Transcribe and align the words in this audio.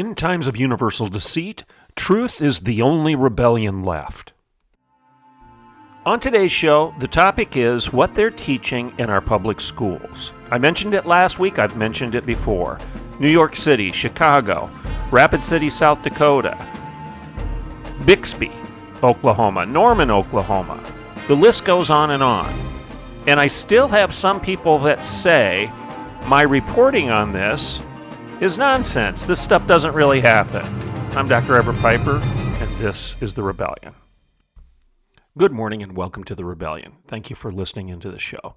In 0.00 0.14
times 0.14 0.46
of 0.46 0.56
universal 0.56 1.08
deceit, 1.08 1.62
truth 1.94 2.40
is 2.40 2.60
the 2.60 2.80
only 2.80 3.14
rebellion 3.14 3.82
left. 3.82 4.32
On 6.06 6.18
today's 6.18 6.50
show, 6.50 6.94
the 7.00 7.06
topic 7.06 7.54
is 7.54 7.92
what 7.92 8.14
they're 8.14 8.30
teaching 8.30 8.94
in 8.96 9.10
our 9.10 9.20
public 9.20 9.60
schools. 9.60 10.32
I 10.50 10.56
mentioned 10.56 10.94
it 10.94 11.04
last 11.04 11.38
week, 11.38 11.58
I've 11.58 11.76
mentioned 11.76 12.14
it 12.14 12.24
before. 12.24 12.78
New 13.18 13.28
York 13.28 13.54
City, 13.54 13.90
Chicago, 13.90 14.70
Rapid 15.10 15.44
City, 15.44 15.68
South 15.68 16.02
Dakota, 16.02 16.56
Bixby, 18.06 18.52
Oklahoma, 19.02 19.66
Norman, 19.66 20.10
Oklahoma. 20.10 20.82
The 21.28 21.36
list 21.36 21.66
goes 21.66 21.90
on 21.90 22.12
and 22.12 22.22
on. 22.22 22.50
And 23.26 23.38
I 23.38 23.48
still 23.48 23.88
have 23.88 24.14
some 24.14 24.40
people 24.40 24.78
that 24.78 25.04
say 25.04 25.70
my 26.24 26.40
reporting 26.40 27.10
on 27.10 27.34
this 27.34 27.82
is 28.40 28.56
nonsense. 28.56 29.26
This 29.26 29.38
stuff 29.38 29.66
doesn't 29.66 29.94
really 29.94 30.22
happen. 30.22 30.64
I'm 31.14 31.28
Dr. 31.28 31.56
Everett 31.56 31.78
Piper, 31.78 32.16
and 32.16 32.78
this 32.78 33.14
is 33.20 33.34
The 33.34 33.42
Rebellion. 33.42 33.94
Good 35.36 35.52
morning 35.52 35.82
and 35.82 35.94
welcome 35.94 36.24
to 36.24 36.34
The 36.34 36.46
Rebellion. 36.46 36.94
Thank 37.06 37.28
you 37.28 37.36
for 37.36 37.52
listening 37.52 37.90
into 37.90 38.10
the 38.10 38.18
show. 38.18 38.54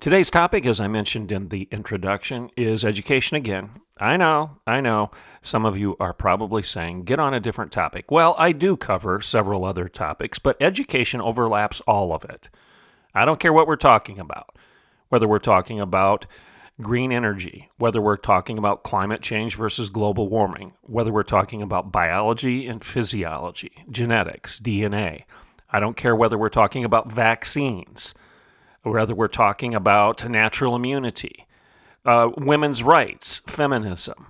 Today's 0.00 0.32
topic, 0.32 0.66
as 0.66 0.80
I 0.80 0.88
mentioned 0.88 1.30
in 1.30 1.48
the 1.48 1.68
introduction, 1.70 2.50
is 2.56 2.84
education 2.84 3.36
again. 3.36 3.70
I 4.00 4.16
know, 4.16 4.58
I 4.66 4.80
know, 4.80 5.12
some 5.42 5.64
of 5.64 5.78
you 5.78 5.96
are 6.00 6.12
probably 6.12 6.64
saying, 6.64 7.04
get 7.04 7.20
on 7.20 7.32
a 7.32 7.38
different 7.38 7.70
topic. 7.70 8.10
Well, 8.10 8.34
I 8.36 8.50
do 8.50 8.76
cover 8.76 9.20
several 9.20 9.64
other 9.64 9.88
topics, 9.88 10.40
but 10.40 10.56
education 10.60 11.20
overlaps 11.20 11.80
all 11.82 12.12
of 12.12 12.24
it. 12.24 12.48
I 13.14 13.24
don't 13.24 13.38
care 13.38 13.52
what 13.52 13.68
we're 13.68 13.76
talking 13.76 14.18
about, 14.18 14.56
whether 15.08 15.28
we're 15.28 15.38
talking 15.38 15.78
about 15.78 16.26
green 16.82 17.12
energy, 17.12 17.70
whether 17.78 18.00
we're 18.00 18.16
talking 18.16 18.58
about 18.58 18.82
climate 18.82 19.22
change 19.22 19.56
versus 19.56 19.90
global 19.90 20.28
warming, 20.28 20.72
whether 20.82 21.12
we're 21.12 21.22
talking 21.22 21.62
about 21.62 21.92
biology 21.92 22.66
and 22.66 22.84
physiology, 22.84 23.72
genetics, 23.90 24.58
DNA 24.58 25.24
I 25.72 25.80
don't 25.80 25.96
care 25.96 26.16
whether 26.16 26.36
we're 26.36 26.48
talking 26.48 26.84
about 26.84 27.12
vaccines, 27.12 28.14
whether 28.82 29.14
we're 29.14 29.28
talking 29.28 29.74
about 29.74 30.28
natural 30.28 30.74
immunity, 30.74 31.46
uh, 32.04 32.30
women's 32.36 32.82
rights, 32.82 33.38
feminism, 33.46 34.26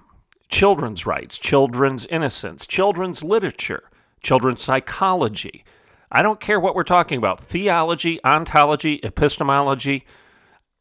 children's 0.48 1.06
rights, 1.06 1.38
children's 1.38 2.04
innocence, 2.06 2.66
children's 2.66 3.24
literature, 3.24 3.84
children's 4.22 4.62
psychology. 4.62 5.64
I 6.12 6.22
don't 6.22 6.40
care 6.40 6.60
what 6.60 6.74
we're 6.74 6.82
talking 6.82 7.16
about 7.16 7.40
theology, 7.40 8.22
ontology, 8.22 9.00
epistemology, 9.02 10.04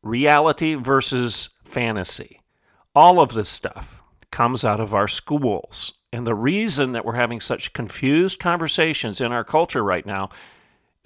reality 0.02 0.73
versus 0.73 1.50
fantasy. 1.70 2.42
All 2.95 3.20
of 3.20 3.34
this 3.34 3.50
stuff 3.50 4.02
comes 4.31 4.66
out 4.66 4.80
of 4.80 4.94
our 4.94 5.08
schools. 5.08 5.94
And 6.11 6.26
the 6.26 6.36
reason 6.36 6.92
that 6.94 7.06
we're 7.06 7.14
having 7.14 7.39
such 7.39 7.73
confused 7.73 8.39
conversations 8.39 9.22
in 9.22 9.31
our 9.31 9.44
culture 9.44 9.84
right 9.84 10.06
now, 10.06 10.30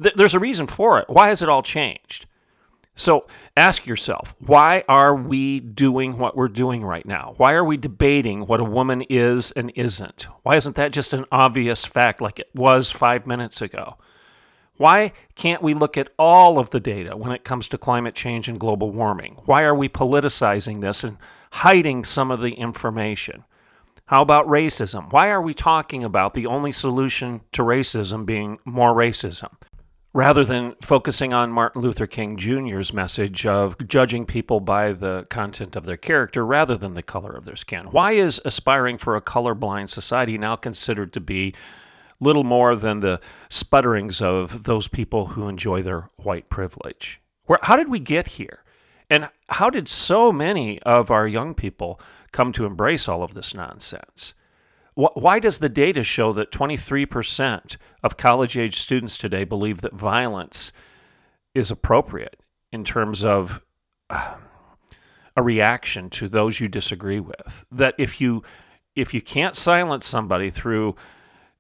th- 0.02 0.16
there's 0.16 0.34
a 0.34 0.40
reason 0.40 0.68
for 0.68 1.00
it. 1.00 1.10
Why 1.10 1.28
has 1.28 1.42
it 1.42 1.50
all 1.50 1.62
changed? 1.62 2.26
So 2.96 3.26
ask 3.58 3.88
yourself, 3.88 4.36
why 4.40 4.84
are 4.88 5.16
we 5.16 5.60
doing 5.60 6.18
what 6.20 6.38
we're 6.38 6.48
doing 6.48 6.84
right 6.84 7.06
now? 7.06 7.34
Why 7.38 7.54
are 7.54 7.64
we 7.66 7.76
debating 7.76 8.46
what 8.46 8.60
a 8.60 8.66
woman 8.66 9.02
is 9.10 9.52
and 9.52 9.72
isn't? 9.76 10.28
Why 10.44 10.56
isn't 10.56 10.76
that 10.76 10.94
just 10.94 11.12
an 11.12 11.26
obvious 11.32 11.86
fact 11.86 12.22
like 12.22 12.40
it 12.40 12.50
was 12.54 12.92
five 12.92 13.26
minutes 13.26 13.62
ago? 13.62 13.98
Why 14.78 15.14
can't 15.36 15.62
we 15.62 15.74
look 15.74 15.98
at 15.98 16.10
all 16.18 16.58
of 16.58 16.72
the 16.72 16.80
data 16.80 17.16
when 17.16 17.32
it 17.32 17.44
comes 17.44 17.68
to 17.70 17.78
climate 17.78 18.16
change 18.16 18.48
and 18.48 18.60
global 18.60 18.92
warming? 18.92 19.38
Why 19.46 19.64
are 19.64 19.76
we 19.76 19.88
politicizing 19.88 20.82
this 20.82 21.04
and 21.04 21.18
hiding 21.52 22.06
some 22.06 22.32
of 22.32 22.42
the 22.42 22.54
information? 22.54 23.44
How 24.06 24.22
about 24.22 24.48
racism? 24.48 25.12
Why 25.14 25.30
are 25.30 25.42
we 25.42 25.54
talking 25.54 26.04
about 26.04 26.34
the 26.34 26.48
only 26.48 26.72
solution 26.72 27.42
to 27.52 27.62
racism 27.62 28.26
being 28.26 28.58
more 28.66 28.94
racism? 28.94 29.54
Rather 30.12 30.44
than 30.44 30.76
focusing 30.82 31.34
on 31.34 31.52
Martin 31.52 31.82
Luther 31.82 32.06
King 32.06 32.38
Jr.'s 32.38 32.94
message 32.94 33.46
of 33.46 33.76
judging 33.88 34.26
people 34.26 34.60
by 34.60 34.94
the 34.94 35.26
content 35.30 35.76
of 35.76 35.86
their 35.86 35.98
character 35.98 36.46
rather 36.46 36.78
than 36.78 36.94
the 36.94 37.02
color 37.02 37.32
of 37.32 37.46
their 37.46 37.56
skin. 37.56 37.86
Why 37.86 38.12
is 38.12 38.42
aspiring 38.46 38.98
for 38.98 39.16
a 39.16 39.22
colorblind 39.22 39.90
society 39.90 40.38
now 40.38 40.56
considered 40.56 41.14
to 41.14 41.20
be 41.20 41.56
little 42.24 42.44
more 42.44 42.76
than 42.76 43.02
the 43.02 43.20
sputterings 43.50 44.22
of 44.22 44.64
those 44.64 44.88
people 44.88 45.28
who 45.28 45.48
enjoy 45.48 45.82
their 45.82 46.10
white 46.18 46.50
privilege? 46.50 47.22
Where, 47.46 47.60
how 47.62 47.76
did 47.76 47.90
we 47.90 48.00
get 48.00 48.30
here? 48.30 48.64
And 49.10 49.30
how 49.50 49.70
did 49.70 49.88
so 49.88 50.32
many 50.32 50.82
of 50.82 51.12
our 51.12 51.28
young 51.28 51.54
people 51.54 52.00
come 52.34 52.52
to 52.52 52.66
embrace 52.66 53.08
all 53.08 53.24
of 53.24 53.34
this 53.34 53.54
nonsense. 53.54 54.34
Why 54.96 55.40
does 55.40 55.58
the 55.58 55.70
data 55.70 56.04
show 56.04 56.34
that 56.34 56.52
23% 56.52 57.78
of 58.04 58.18
college 58.18 58.58
age 58.58 58.76
students 58.76 59.18
today 59.18 59.44
believe 59.44 59.82
that 59.82 59.94
violence 59.94 60.72
is 61.56 61.72
appropriate 61.72 62.44
in 62.72 62.84
terms 62.84 63.24
of 63.24 63.62
uh, 64.12 64.36
a 65.36 65.42
reaction 65.42 66.12
to 66.12 66.28
those 66.28 66.60
you 66.60 66.68
disagree 66.68 67.20
with? 67.20 67.66
That 67.72 67.96
if 67.98 68.22
you 68.22 68.44
if 68.96 69.16
you 69.16 69.22
can't 69.22 69.56
silence 69.56 70.06
somebody 70.06 70.52
through 70.52 70.96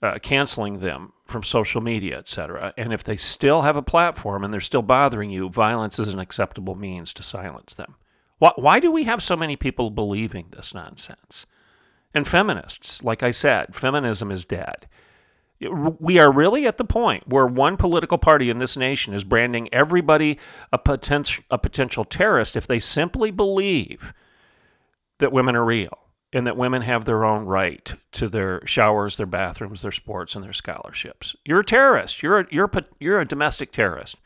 uh, 0.03 0.19
canceling 0.19 0.79
them 0.79 1.13
from 1.25 1.43
social 1.43 1.79
media, 1.79 2.17
etc., 2.17 2.73
and 2.77 2.91
if 2.91 3.05
they 3.05 3.15
still 3.15 3.61
have 3.61 3.77
a 3.77 3.81
platform 3.81 4.43
and 4.43 4.53
they're 4.53 4.59
still 4.59 4.81
bothering 4.81 5.29
you, 5.29 5.49
violence 5.49 5.97
is 5.97 6.09
an 6.09 6.19
acceptable 6.19 6.75
means 6.75 7.13
to 7.13 7.23
silence 7.23 7.73
them. 7.73 7.95
Why, 8.37 8.51
why 8.57 8.79
do 8.81 8.91
we 8.91 9.05
have 9.05 9.23
so 9.23 9.37
many 9.37 9.55
people 9.55 9.89
believing 9.89 10.47
this 10.51 10.73
nonsense? 10.73 11.45
And 12.13 12.27
feminists, 12.27 13.01
like 13.01 13.23
I 13.23 13.31
said, 13.31 13.75
feminism 13.75 14.29
is 14.29 14.43
dead. 14.43 14.87
We 15.61 16.19
are 16.19 16.31
really 16.31 16.67
at 16.67 16.75
the 16.75 16.83
point 16.83 17.29
where 17.29 17.47
one 17.47 17.77
political 17.77 18.17
party 18.17 18.49
in 18.49 18.57
this 18.57 18.75
nation 18.75 19.13
is 19.13 19.23
branding 19.23 19.69
everybody 19.73 20.37
a 20.73 20.77
potential, 20.77 21.45
a 21.49 21.57
potential 21.57 22.03
terrorist 22.03 22.57
if 22.57 22.67
they 22.67 22.81
simply 22.81 23.31
believe 23.31 24.11
that 25.19 25.31
women 25.31 25.55
are 25.55 25.63
real 25.63 25.97
and 26.33 26.45
that 26.45 26.57
women 26.57 26.81
have 26.81 27.05
their 27.05 27.23
own 27.23 27.45
right 27.45 27.93
to 28.11 28.27
their 28.27 28.65
showers, 28.65 29.15
their 29.15 29.25
bathrooms, 29.25 29.81
their 29.81 29.91
sports, 29.91 30.35
and 30.35 30.43
their 30.43 30.51
scholarships. 30.51 31.35
You're 31.45 31.61
a 31.61 31.65
terrorist. 31.65 32.21
You're 32.21 32.39
a, 32.39 32.47
you're 32.49 32.69
a, 32.73 32.83
you're 32.99 33.21
a 33.21 33.25
domestic 33.25 33.71
terrorist. 33.71 34.17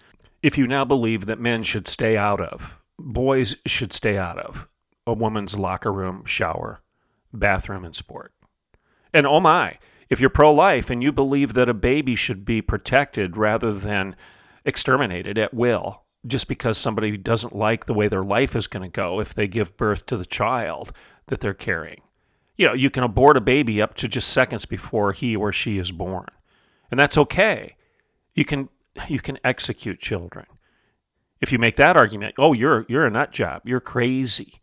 If 0.41 0.57
you 0.57 0.65
now 0.65 0.85
believe 0.85 1.25
that 1.25 1.39
men 1.39 1.63
should 1.63 1.87
stay 1.87 2.17
out 2.17 2.41
of 2.41 2.81
boys 2.99 3.55
should 3.65 3.93
stay 3.93 4.17
out 4.17 4.39
of 4.39 4.67
a 5.05 5.13
woman's 5.13 5.57
locker 5.57 5.93
room, 5.93 6.25
shower, 6.25 6.81
bathroom, 7.33 7.85
and 7.85 7.95
sport. 7.95 8.33
And 9.13 9.25
oh 9.25 9.39
my, 9.39 9.77
if 10.09 10.19
you're 10.19 10.29
pro 10.29 10.53
life 10.53 10.89
and 10.89 11.01
you 11.01 11.11
believe 11.11 11.53
that 11.53 11.69
a 11.69 11.73
baby 11.73 12.15
should 12.15 12.45
be 12.45 12.61
protected 12.61 13.37
rather 13.37 13.73
than 13.73 14.15
exterminated 14.65 15.37
at 15.37 15.53
will, 15.53 16.03
just 16.25 16.47
because 16.47 16.77
somebody 16.77 17.15
doesn't 17.15 17.55
like 17.55 17.85
the 17.85 17.93
way 17.93 18.07
their 18.07 18.23
life 18.23 18.55
is 18.55 18.67
going 18.67 18.83
to 18.83 18.93
go 18.93 19.19
if 19.19 19.33
they 19.33 19.47
give 19.47 19.77
birth 19.77 20.05
to 20.07 20.17
the 20.17 20.25
child 20.25 20.91
that 21.27 21.39
they're 21.39 21.53
carrying. 21.53 22.01
You 22.57 22.67
know, 22.67 22.73
you 22.73 22.89
can 22.89 23.03
abort 23.03 23.37
a 23.37 23.41
baby 23.41 23.81
up 23.81 23.93
to 23.95 24.07
just 24.07 24.29
seconds 24.29 24.65
before 24.65 25.13
he 25.13 25.35
or 25.35 25.51
she 25.51 25.77
is 25.77 25.91
born. 25.91 26.27
And 26.89 26.99
that's 26.99 27.17
okay. 27.17 27.75
You 28.33 28.45
can 28.45 28.69
you 29.07 29.19
can 29.19 29.37
execute 29.43 29.99
children. 29.99 30.45
If 31.39 31.51
you 31.51 31.59
make 31.59 31.75
that 31.75 31.95
argument, 31.95 32.35
oh, 32.37 32.53
you're 32.53 32.85
you're 32.89 33.05
a 33.05 33.11
nut 33.11 33.31
job, 33.31 33.61
you're 33.65 33.79
crazy. 33.79 34.59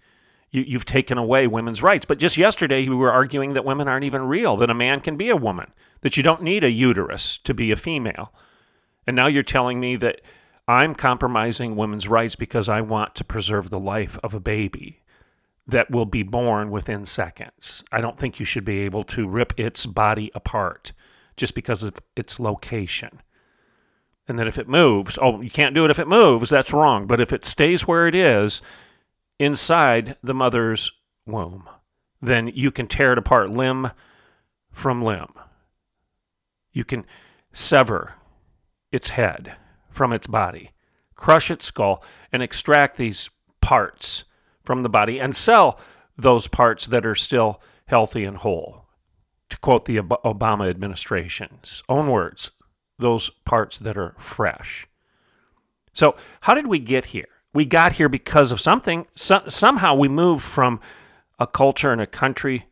You, 0.50 0.62
you've 0.62 0.84
taken 0.84 1.19
away 1.19 1.46
women's 1.46 1.82
rights. 1.82 2.06
But 2.06 2.19
just 2.19 2.37
yesterday, 2.37 2.81
you 2.81 2.96
were 2.96 3.12
arguing 3.12 3.55
that 3.55 3.64
women 3.64 3.88
aren't 3.88 4.05
even 4.05 4.22
real, 4.22 4.56
that 4.58 4.70
a 4.70 4.75
man 4.75 5.00
can 5.00 5.17
be 5.17 5.28
a 5.28 5.37
woman, 5.37 5.72
that 6.02 6.17
you 6.17 6.22
don't 6.22 6.43
need 6.43 6.64
a 6.64 6.70
uterus 6.70 7.38
to 7.38 7.55
be 7.55 7.70
a 7.70 7.76
female. 7.76 8.32
And 9.06 9.17
now 9.17 9.26
you're 9.26 9.43
telling 9.43 9.81
me 9.81 9.96
that 9.96 10.20
I'm 10.67 10.94
compromising 10.94 11.76
women's 11.76 12.08
rights 12.08 12.37
because 12.37 12.69
I 12.69 12.81
want 12.81 13.14
to 13.17 13.25
preserve 13.25 13.70
the 13.70 13.81
life 13.81 14.19
of 14.22 14.32
a 14.32 14.40
baby 14.40 15.00
that 15.66 15.90
will 15.90 16.06
be 16.06 16.22
born 16.22 16.70
within 16.70 17.06
seconds. 17.06 17.82
I 17.90 18.00
don't 18.00 18.19
think 18.19 18.38
you 18.38 18.46
should 18.46 18.64
be 18.64 18.81
able 18.81 19.05
to 19.05 19.28
rip 19.28 19.58
its 19.58 19.87
body 19.87 20.31
apart 20.34 20.93
just 21.37 21.55
because 21.55 21.82
of 21.82 21.96
its 22.16 22.38
location. 22.38 23.20
And 24.28 24.38
then 24.38 24.49
if 24.49 24.58
it 24.58 24.69
moves, 24.69 25.19
oh, 25.20 25.40
you 25.40 25.50
can't 25.50 25.75
do 25.75 25.84
it 25.84 25.90
if 25.90 25.99
it 25.99 26.08
moves, 26.08 26.50
that's 26.50 26.72
wrong. 26.72 27.06
But 27.06 27.20
if 27.20 27.32
it 27.32 27.44
stays 27.44 27.87
where 27.87 28.06
it 28.06 28.14
is 28.14 28.62
inside 29.38 30.16
the 30.22 30.34
mother's 30.34 30.93
womb, 31.26 31.69
then 32.20 32.49
you 32.49 32.70
can 32.70 32.87
tear 32.87 33.12
it 33.12 33.19
apart 33.19 33.50
limb 33.50 33.90
from 34.70 35.02
limb. 35.02 35.32
You 36.72 36.84
can 36.84 37.05
sever 37.52 38.14
its 38.90 39.10
head 39.10 39.56
from 39.90 40.12
its 40.12 40.26
body, 40.26 40.70
crush 41.14 41.50
its 41.50 41.67
skull, 41.67 42.02
and 42.32 42.43
extract 42.43 42.96
these 42.96 43.31
parts 43.60 44.25
from 44.64 44.82
the 44.82 44.88
body 44.88 45.20
and 45.20 45.37
sell 45.37 45.78
those 46.16 46.49
parts 46.49 46.87
that 46.87 47.06
are 47.06 47.14
still 47.14 47.61
healthy 47.87 48.25
and 48.25 48.38
whole. 48.38 48.87
To 49.50 49.58
quote 49.58 49.84
the 49.84 49.99
Obama 49.99 50.69
administration's 50.69 51.82
own 51.88 52.11
words, 52.11 52.50
those 52.99 53.28
parts 53.31 53.78
that 53.78 53.96
are 53.96 54.14
fresh. 54.19 54.87
So, 55.93 56.16
how 56.40 56.55
did 56.55 56.66
we 56.66 56.78
get 56.78 57.06
here? 57.06 57.28
We 57.52 57.64
got 57.66 57.93
here 57.93 58.08
because 58.08 58.50
of 58.50 58.61
something. 58.61 59.06
So, 59.14 59.43
somehow 59.49 59.94
we 59.94 60.08
moved 60.08 60.43
from 60.43 60.81
a 61.38 61.46
culture 61.46 61.93
and 61.93 62.00
a 62.00 62.06
country, 62.06 62.67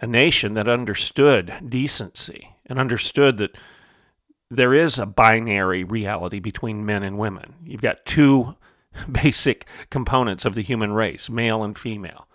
a 0.00 0.06
nation 0.06 0.54
that 0.54 0.68
understood 0.68 1.54
decency 1.68 2.54
and 2.66 2.78
understood 2.78 3.38
that 3.38 3.56
there 4.50 4.74
is 4.74 4.98
a 4.98 5.06
binary 5.06 5.82
reality 5.82 6.40
between 6.40 6.86
men 6.86 7.02
and 7.02 7.18
women. 7.18 7.54
You've 7.64 7.82
got 7.82 8.04
two 8.04 8.56
basic 9.12 9.66
components 9.90 10.44
of 10.44 10.54
the 10.54 10.62
human 10.62 10.92
race, 10.92 11.30
male 11.30 11.62
and 11.62 11.78
female. 11.78 12.26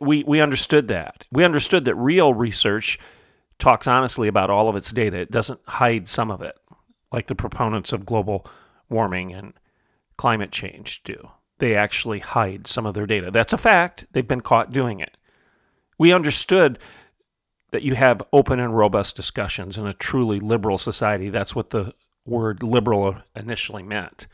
We, 0.00 0.24
we 0.24 0.40
understood 0.40 0.88
that. 0.88 1.24
We 1.30 1.44
understood 1.44 1.84
that 1.84 1.94
real 1.94 2.34
research 2.34 2.98
talks 3.58 3.86
honestly 3.86 4.28
about 4.28 4.50
all 4.50 4.68
of 4.68 4.76
its 4.76 4.90
data. 4.90 5.18
It 5.18 5.30
doesn't 5.30 5.60
hide 5.66 6.08
some 6.08 6.30
of 6.30 6.42
it, 6.42 6.58
like 7.12 7.28
the 7.28 7.34
proponents 7.34 7.92
of 7.92 8.04
global 8.04 8.46
warming 8.88 9.32
and 9.32 9.54
climate 10.16 10.50
change 10.50 11.02
do. 11.04 11.30
They 11.58 11.74
actually 11.74 12.18
hide 12.18 12.66
some 12.66 12.84
of 12.84 12.94
their 12.94 13.06
data. 13.06 13.30
That's 13.30 13.52
a 13.52 13.58
fact. 13.58 14.06
They've 14.12 14.26
been 14.26 14.40
caught 14.40 14.72
doing 14.72 15.00
it. 15.00 15.16
We 15.98 16.12
understood 16.12 16.78
that 17.70 17.82
you 17.82 17.94
have 17.94 18.22
open 18.32 18.60
and 18.60 18.76
robust 18.76 19.16
discussions 19.16 19.78
in 19.78 19.86
a 19.86 19.94
truly 19.94 20.40
liberal 20.40 20.78
society. 20.78 21.30
That's 21.30 21.54
what 21.54 21.70
the 21.70 21.94
word 22.26 22.62
liberal 22.62 23.16
initially 23.34 23.82
meant. 23.82 24.26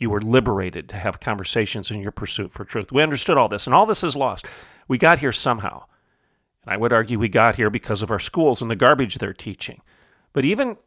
You 0.00 0.10
were 0.10 0.20
liberated 0.20 0.88
to 0.88 0.96
have 0.96 1.20
conversations 1.20 1.90
in 1.90 2.00
your 2.00 2.10
pursuit 2.10 2.50
for 2.50 2.64
truth. 2.64 2.90
We 2.90 3.02
understood 3.02 3.36
all 3.36 3.48
this, 3.48 3.66
and 3.66 3.74
all 3.74 3.86
this 3.86 4.02
is 4.02 4.16
lost. 4.16 4.46
We 4.88 4.98
got 4.98 5.20
here 5.20 5.30
somehow. 5.30 5.84
And 6.64 6.74
I 6.74 6.76
would 6.78 6.92
argue 6.92 7.18
we 7.18 7.28
got 7.28 7.56
here 7.56 7.70
because 7.70 8.02
of 8.02 8.10
our 8.10 8.18
schools 8.18 8.60
and 8.60 8.70
the 8.70 8.76
garbage 8.76 9.16
they're 9.16 9.32
teaching. 9.32 9.82
But 10.32 10.44
even 10.44 10.78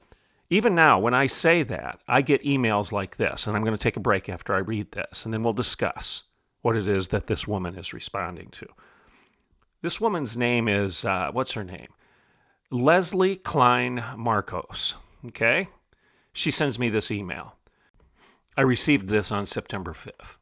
even 0.50 0.75
now, 0.75 1.00
when 1.00 1.13
I 1.13 1.25
say 1.25 1.63
that, 1.63 2.00
I 2.07 2.21
get 2.21 2.44
emails 2.44 2.92
like 2.92 3.18
this, 3.18 3.48
and 3.48 3.56
I'm 3.56 3.63
going 3.63 3.75
to 3.75 3.81
take 3.81 3.98
a 3.98 4.01
break 4.01 4.30
after 4.30 4.54
I 4.54 4.60
read 4.60 4.92
this, 4.92 5.25
and 5.25 5.33
then 5.33 5.42
we'll 5.42 5.54
discuss 5.54 6.24
what 6.62 6.75
it 6.75 6.88
is 6.88 7.07
that 7.07 7.27
this 7.27 7.48
woman 7.48 7.75
is 7.75 7.94
responding 7.94 8.50
to. 8.50 8.68
This 9.81 10.00
woman's 10.00 10.38
name 10.38 10.68
is, 10.68 11.06
uh, 11.06 11.30
what's 11.31 11.54
her 11.54 11.63
name? 11.63 11.88
Leslie 12.69 13.36
Klein 13.36 14.04
Marcos. 14.16 14.95
Okay? 15.25 15.68
She 16.33 16.51
sends 16.51 16.77
me 16.77 16.89
this 16.89 17.09
email. 17.09 17.56
I 18.56 18.62
received 18.62 19.10
this 19.10 19.32
on 19.32 19.48
September 19.48 19.94
5th. 19.94 20.38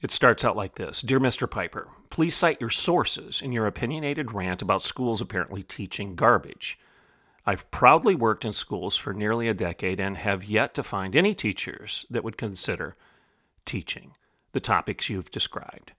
It 0.00 0.12
starts 0.12 0.44
out 0.44 0.56
like 0.56 0.76
this 0.76 1.00
Dear 1.00 1.18
Mr. 1.18 1.50
Piper, 1.50 1.88
please 2.08 2.36
cite 2.36 2.60
your 2.60 2.70
sources 2.70 3.42
in 3.42 3.50
your 3.50 3.66
opinionated 3.66 4.32
rant 4.32 4.62
about 4.62 4.84
schools 4.84 5.20
apparently 5.20 5.64
teaching 5.64 6.14
garbage. 6.14 6.78
I've 7.44 7.68
proudly 7.72 8.14
worked 8.14 8.44
in 8.44 8.52
schools 8.52 8.96
for 8.96 9.12
nearly 9.12 9.48
a 9.48 9.54
decade 9.54 9.98
and 9.98 10.16
have 10.16 10.44
yet 10.44 10.72
to 10.74 10.84
find 10.84 11.16
any 11.16 11.34
teachers 11.34 12.06
that 12.10 12.22
would 12.22 12.36
consider 12.36 12.96
teaching 13.64 14.12
the 14.52 14.60
topics 14.60 15.08
you've 15.08 15.32
described. 15.32 15.92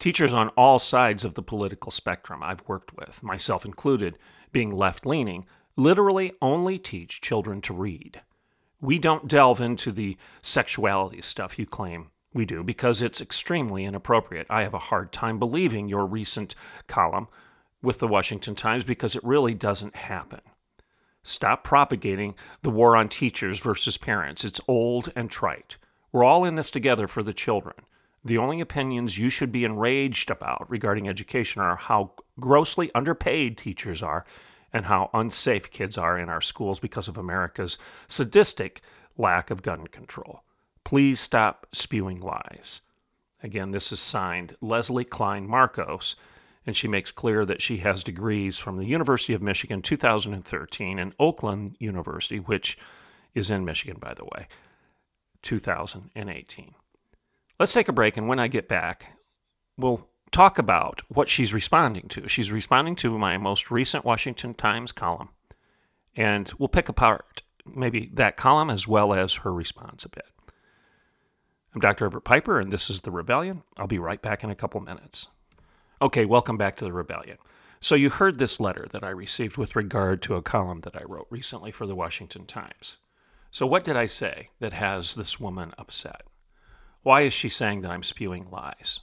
Teachers 0.00 0.32
on 0.32 0.48
all 0.50 0.80
sides 0.80 1.24
of 1.24 1.34
the 1.34 1.42
political 1.42 1.92
spectrum 1.92 2.42
I've 2.42 2.66
worked 2.66 2.92
with, 2.96 3.22
myself 3.22 3.64
included, 3.64 4.18
being 4.50 4.72
left 4.72 5.06
leaning, 5.06 5.46
literally 5.76 6.32
only 6.42 6.76
teach 6.76 7.20
children 7.20 7.60
to 7.62 7.72
read. 7.72 8.22
We 8.80 8.98
don't 8.98 9.28
delve 9.28 9.60
into 9.60 9.90
the 9.90 10.16
sexuality 10.42 11.22
stuff 11.22 11.58
you 11.58 11.66
claim 11.66 12.10
we 12.34 12.44
do 12.44 12.62
because 12.62 13.02
it's 13.02 13.20
extremely 13.20 13.84
inappropriate. 13.84 14.46
I 14.50 14.62
have 14.62 14.74
a 14.74 14.78
hard 14.78 15.12
time 15.12 15.38
believing 15.38 15.88
your 15.88 16.06
recent 16.06 16.54
column 16.86 17.28
with 17.82 17.98
the 17.98 18.08
Washington 18.08 18.54
Times 18.54 18.84
because 18.84 19.16
it 19.16 19.24
really 19.24 19.54
doesn't 19.54 19.96
happen. 19.96 20.40
Stop 21.22 21.64
propagating 21.64 22.34
the 22.62 22.70
war 22.70 22.96
on 22.96 23.08
teachers 23.08 23.58
versus 23.58 23.98
parents. 23.98 24.44
It's 24.44 24.60
old 24.68 25.12
and 25.16 25.30
trite. 25.30 25.76
We're 26.12 26.24
all 26.24 26.44
in 26.44 26.54
this 26.54 26.70
together 26.70 27.08
for 27.08 27.22
the 27.22 27.32
children. 27.32 27.76
The 28.24 28.38
only 28.38 28.60
opinions 28.60 29.18
you 29.18 29.30
should 29.30 29.52
be 29.52 29.64
enraged 29.64 30.30
about 30.30 30.70
regarding 30.70 31.08
education 31.08 31.62
are 31.62 31.76
how 31.76 32.12
grossly 32.38 32.90
underpaid 32.94 33.56
teachers 33.56 34.02
are 34.02 34.24
and 34.76 34.84
how 34.84 35.08
unsafe 35.14 35.70
kids 35.70 35.96
are 35.96 36.18
in 36.18 36.28
our 36.28 36.42
schools 36.42 36.78
because 36.78 37.08
of 37.08 37.16
America's 37.16 37.78
sadistic 38.08 38.82
lack 39.16 39.50
of 39.50 39.62
gun 39.62 39.86
control. 39.86 40.42
Please 40.84 41.18
stop 41.18 41.66
spewing 41.72 42.18
lies. 42.20 42.82
Again, 43.42 43.70
this 43.70 43.90
is 43.90 44.00
signed 44.00 44.54
Leslie 44.60 45.06
Klein 45.06 45.48
Marcos, 45.48 46.14
and 46.66 46.76
she 46.76 46.88
makes 46.88 47.10
clear 47.10 47.46
that 47.46 47.62
she 47.62 47.78
has 47.78 48.04
degrees 48.04 48.58
from 48.58 48.76
the 48.76 48.84
University 48.84 49.32
of 49.32 49.40
Michigan 49.40 49.80
2013 49.80 50.98
and 50.98 51.14
Oakland 51.18 51.74
University, 51.78 52.38
which 52.38 52.76
is 53.34 53.50
in 53.50 53.64
Michigan, 53.64 53.96
by 53.98 54.12
the 54.12 54.26
way, 54.26 54.46
2018. 55.40 56.74
Let's 57.58 57.72
take 57.72 57.88
a 57.88 57.94
break, 57.94 58.18
and 58.18 58.28
when 58.28 58.38
I 58.38 58.48
get 58.48 58.68
back, 58.68 59.16
we'll 59.78 60.06
talk 60.36 60.58
about 60.58 61.00
what 61.08 61.30
she's 61.30 61.54
responding 61.54 62.06
to. 62.08 62.28
She's 62.28 62.52
responding 62.52 62.94
to 62.96 63.16
my 63.16 63.38
most 63.38 63.70
recent 63.70 64.04
Washington 64.04 64.52
Times 64.52 64.92
column, 64.92 65.30
and 66.14 66.52
we'll 66.58 66.68
pick 66.68 66.90
apart 66.90 67.42
maybe 67.64 68.10
that 68.12 68.36
column 68.36 68.68
as 68.68 68.86
well 68.86 69.14
as 69.14 69.36
her 69.36 69.54
response 69.54 70.04
a 70.04 70.10
bit. 70.10 70.26
I'm 71.74 71.80
Dr. 71.80 72.04
Everett 72.04 72.24
Piper, 72.24 72.60
and 72.60 72.70
this 72.70 72.90
is 72.90 73.00
The 73.00 73.10
Rebellion. 73.10 73.62
I'll 73.78 73.86
be 73.86 73.98
right 73.98 74.20
back 74.20 74.44
in 74.44 74.50
a 74.50 74.54
couple 74.54 74.78
minutes. 74.82 75.28
Okay, 76.02 76.26
welcome 76.26 76.58
back 76.58 76.76
to 76.76 76.84
The 76.84 76.92
Rebellion. 76.92 77.38
So, 77.80 77.94
you 77.94 78.10
heard 78.10 78.38
this 78.38 78.60
letter 78.60 78.86
that 78.92 79.02
I 79.02 79.08
received 79.08 79.56
with 79.56 79.74
regard 79.74 80.20
to 80.22 80.34
a 80.34 80.42
column 80.42 80.82
that 80.82 80.96
I 80.96 81.04
wrote 81.04 81.28
recently 81.30 81.72
for 81.72 81.86
the 81.86 81.96
Washington 81.96 82.44
Times. 82.44 82.98
So, 83.50 83.66
what 83.66 83.84
did 83.84 83.96
I 83.96 84.04
say 84.04 84.50
that 84.60 84.74
has 84.74 85.14
this 85.14 85.40
woman 85.40 85.72
upset? 85.78 86.24
Why 87.02 87.22
is 87.22 87.32
she 87.32 87.48
saying 87.48 87.80
that 87.80 87.90
I'm 87.90 88.02
spewing 88.02 88.46
lies? 88.50 89.00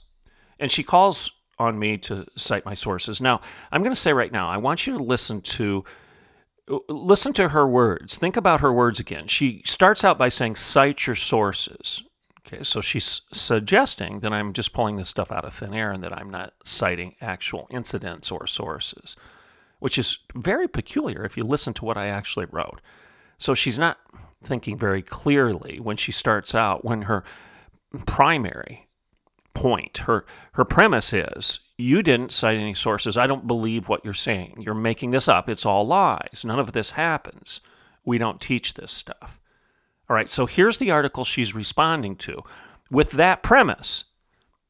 And 0.58 0.70
she 0.70 0.82
calls 0.82 1.30
on 1.58 1.78
me 1.78 1.96
to 1.98 2.26
cite 2.36 2.64
my 2.64 2.74
sources. 2.74 3.20
Now, 3.20 3.40
I'm 3.70 3.82
going 3.82 3.94
to 3.94 4.00
say 4.00 4.12
right 4.12 4.32
now, 4.32 4.48
I 4.48 4.56
want 4.56 4.86
you 4.86 4.96
to 4.96 5.02
listen 5.02 5.40
to 5.42 5.84
listen 6.88 7.32
to 7.34 7.50
her 7.50 7.66
words. 7.66 8.16
Think 8.16 8.36
about 8.36 8.60
her 8.60 8.72
words 8.72 8.98
again. 8.98 9.26
She 9.26 9.62
starts 9.66 10.02
out 10.02 10.16
by 10.16 10.30
saying 10.30 10.56
cite 10.56 11.06
your 11.06 11.16
sources. 11.16 12.02
Okay, 12.46 12.62
so 12.62 12.80
she's 12.80 13.22
suggesting 13.32 14.20
that 14.20 14.32
I'm 14.32 14.52
just 14.52 14.72
pulling 14.72 14.96
this 14.96 15.08
stuff 15.08 15.32
out 15.32 15.44
of 15.44 15.54
thin 15.54 15.74
air 15.74 15.90
and 15.90 16.02
that 16.02 16.16
I'm 16.16 16.30
not 16.30 16.52
citing 16.64 17.14
actual 17.20 17.66
incidents 17.70 18.30
or 18.30 18.46
sources, 18.46 19.16
which 19.78 19.98
is 19.98 20.18
very 20.34 20.68
peculiar 20.68 21.24
if 21.24 21.36
you 21.36 21.44
listen 21.44 21.72
to 21.74 21.84
what 21.84 21.96
I 21.96 22.08
actually 22.08 22.46
wrote. 22.46 22.80
So 23.38 23.54
she's 23.54 23.78
not 23.78 23.98
thinking 24.42 24.78
very 24.78 25.02
clearly 25.02 25.80
when 25.80 25.96
she 25.96 26.12
starts 26.12 26.54
out, 26.54 26.84
when 26.84 27.02
her 27.02 27.24
primary 28.06 28.88
point. 29.54 29.98
Her 29.98 30.26
her 30.52 30.64
premise 30.64 31.12
is 31.12 31.60
you 31.76 32.02
didn't 32.02 32.32
cite 32.32 32.58
any 32.58 32.74
sources. 32.74 33.16
I 33.16 33.26
don't 33.26 33.46
believe 33.46 33.88
what 33.88 34.04
you're 34.04 34.14
saying. 34.14 34.56
You're 34.60 34.74
making 34.74 35.10
this 35.10 35.28
up. 35.28 35.48
It's 35.48 35.66
all 35.66 35.86
lies. 35.86 36.44
None 36.44 36.58
of 36.58 36.72
this 36.72 36.90
happens. 36.90 37.60
We 38.04 38.18
don't 38.18 38.40
teach 38.40 38.74
this 38.74 38.92
stuff. 38.92 39.40
All 40.08 40.14
right, 40.14 40.30
so 40.30 40.46
here's 40.46 40.78
the 40.78 40.90
article 40.90 41.24
she's 41.24 41.54
responding 41.54 42.16
to 42.16 42.42
with 42.90 43.12
that 43.12 43.42
premise. 43.42 44.04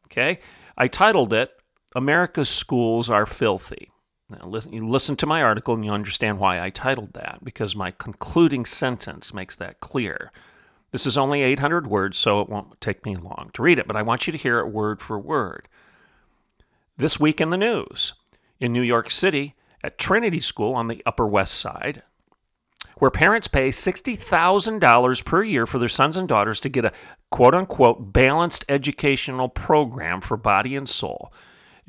Okay? 0.06 0.38
I 0.78 0.88
titled 0.88 1.32
it 1.32 1.50
America's 1.94 2.48
Schools 2.48 3.10
Are 3.10 3.26
Filthy. 3.26 3.90
Now, 4.30 4.46
listen, 4.46 4.72
you 4.72 4.88
listen 4.88 5.16
to 5.16 5.26
my 5.26 5.42
article 5.42 5.74
and 5.74 5.84
you 5.84 5.90
understand 5.90 6.38
why 6.38 6.60
I 6.60 6.70
titled 6.70 7.12
that, 7.12 7.40
because 7.42 7.76
my 7.76 7.90
concluding 7.90 8.64
sentence 8.64 9.34
makes 9.34 9.56
that 9.56 9.80
clear. 9.80 10.32
This 10.94 11.06
is 11.06 11.18
only 11.18 11.42
800 11.42 11.88
words, 11.88 12.16
so 12.18 12.40
it 12.40 12.48
won't 12.48 12.80
take 12.80 13.04
me 13.04 13.16
long 13.16 13.50
to 13.54 13.62
read 13.62 13.80
it, 13.80 13.88
but 13.88 13.96
I 13.96 14.02
want 14.02 14.28
you 14.28 14.30
to 14.30 14.38
hear 14.38 14.60
it 14.60 14.68
word 14.68 15.00
for 15.00 15.18
word. 15.18 15.66
This 16.96 17.18
week 17.18 17.40
in 17.40 17.48
the 17.48 17.56
news 17.56 18.12
in 18.60 18.72
New 18.72 18.80
York 18.80 19.10
City, 19.10 19.56
at 19.82 19.98
Trinity 19.98 20.38
School 20.38 20.72
on 20.72 20.86
the 20.86 21.02
Upper 21.04 21.26
West 21.26 21.54
Side, 21.54 22.04
where 22.98 23.10
parents 23.10 23.48
pay 23.48 23.70
$60,000 23.70 25.24
per 25.24 25.42
year 25.42 25.66
for 25.66 25.80
their 25.80 25.88
sons 25.88 26.16
and 26.16 26.28
daughters 26.28 26.60
to 26.60 26.68
get 26.68 26.84
a 26.84 26.92
quote 27.28 27.56
unquote 27.56 28.12
balanced 28.12 28.64
educational 28.68 29.48
program 29.48 30.20
for 30.20 30.36
body 30.36 30.76
and 30.76 30.88
soul. 30.88 31.32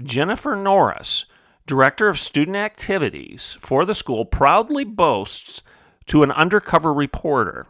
Jennifer 0.01 0.55
Norris, 0.55 1.27
director 1.67 2.07
of 2.07 2.19
student 2.19 2.57
activities 2.57 3.55
for 3.61 3.85
the 3.85 3.93
school, 3.93 4.25
proudly 4.25 4.83
boasts 4.83 5.61
to 6.07 6.23
an 6.23 6.31
undercover 6.31 6.91
reporter 6.91 7.67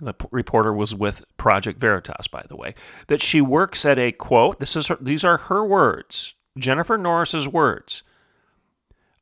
the 0.00 0.14
reporter 0.30 0.72
was 0.72 0.94
with 0.94 1.24
Project 1.36 1.80
Veritas, 1.80 2.26
by 2.28 2.44
the 2.48 2.56
way, 2.56 2.74
that 3.08 3.22
she 3.22 3.40
works 3.40 3.84
at 3.84 3.98
a 3.98 4.12
quote. 4.12 4.58
This 4.60 4.76
is 4.76 4.88
her, 4.88 4.98
these 5.00 5.24
are 5.24 5.36
her 5.36 5.64
words, 5.64 6.34
Jennifer 6.58 6.96
Norris's 6.96 7.48
words, 7.48 8.02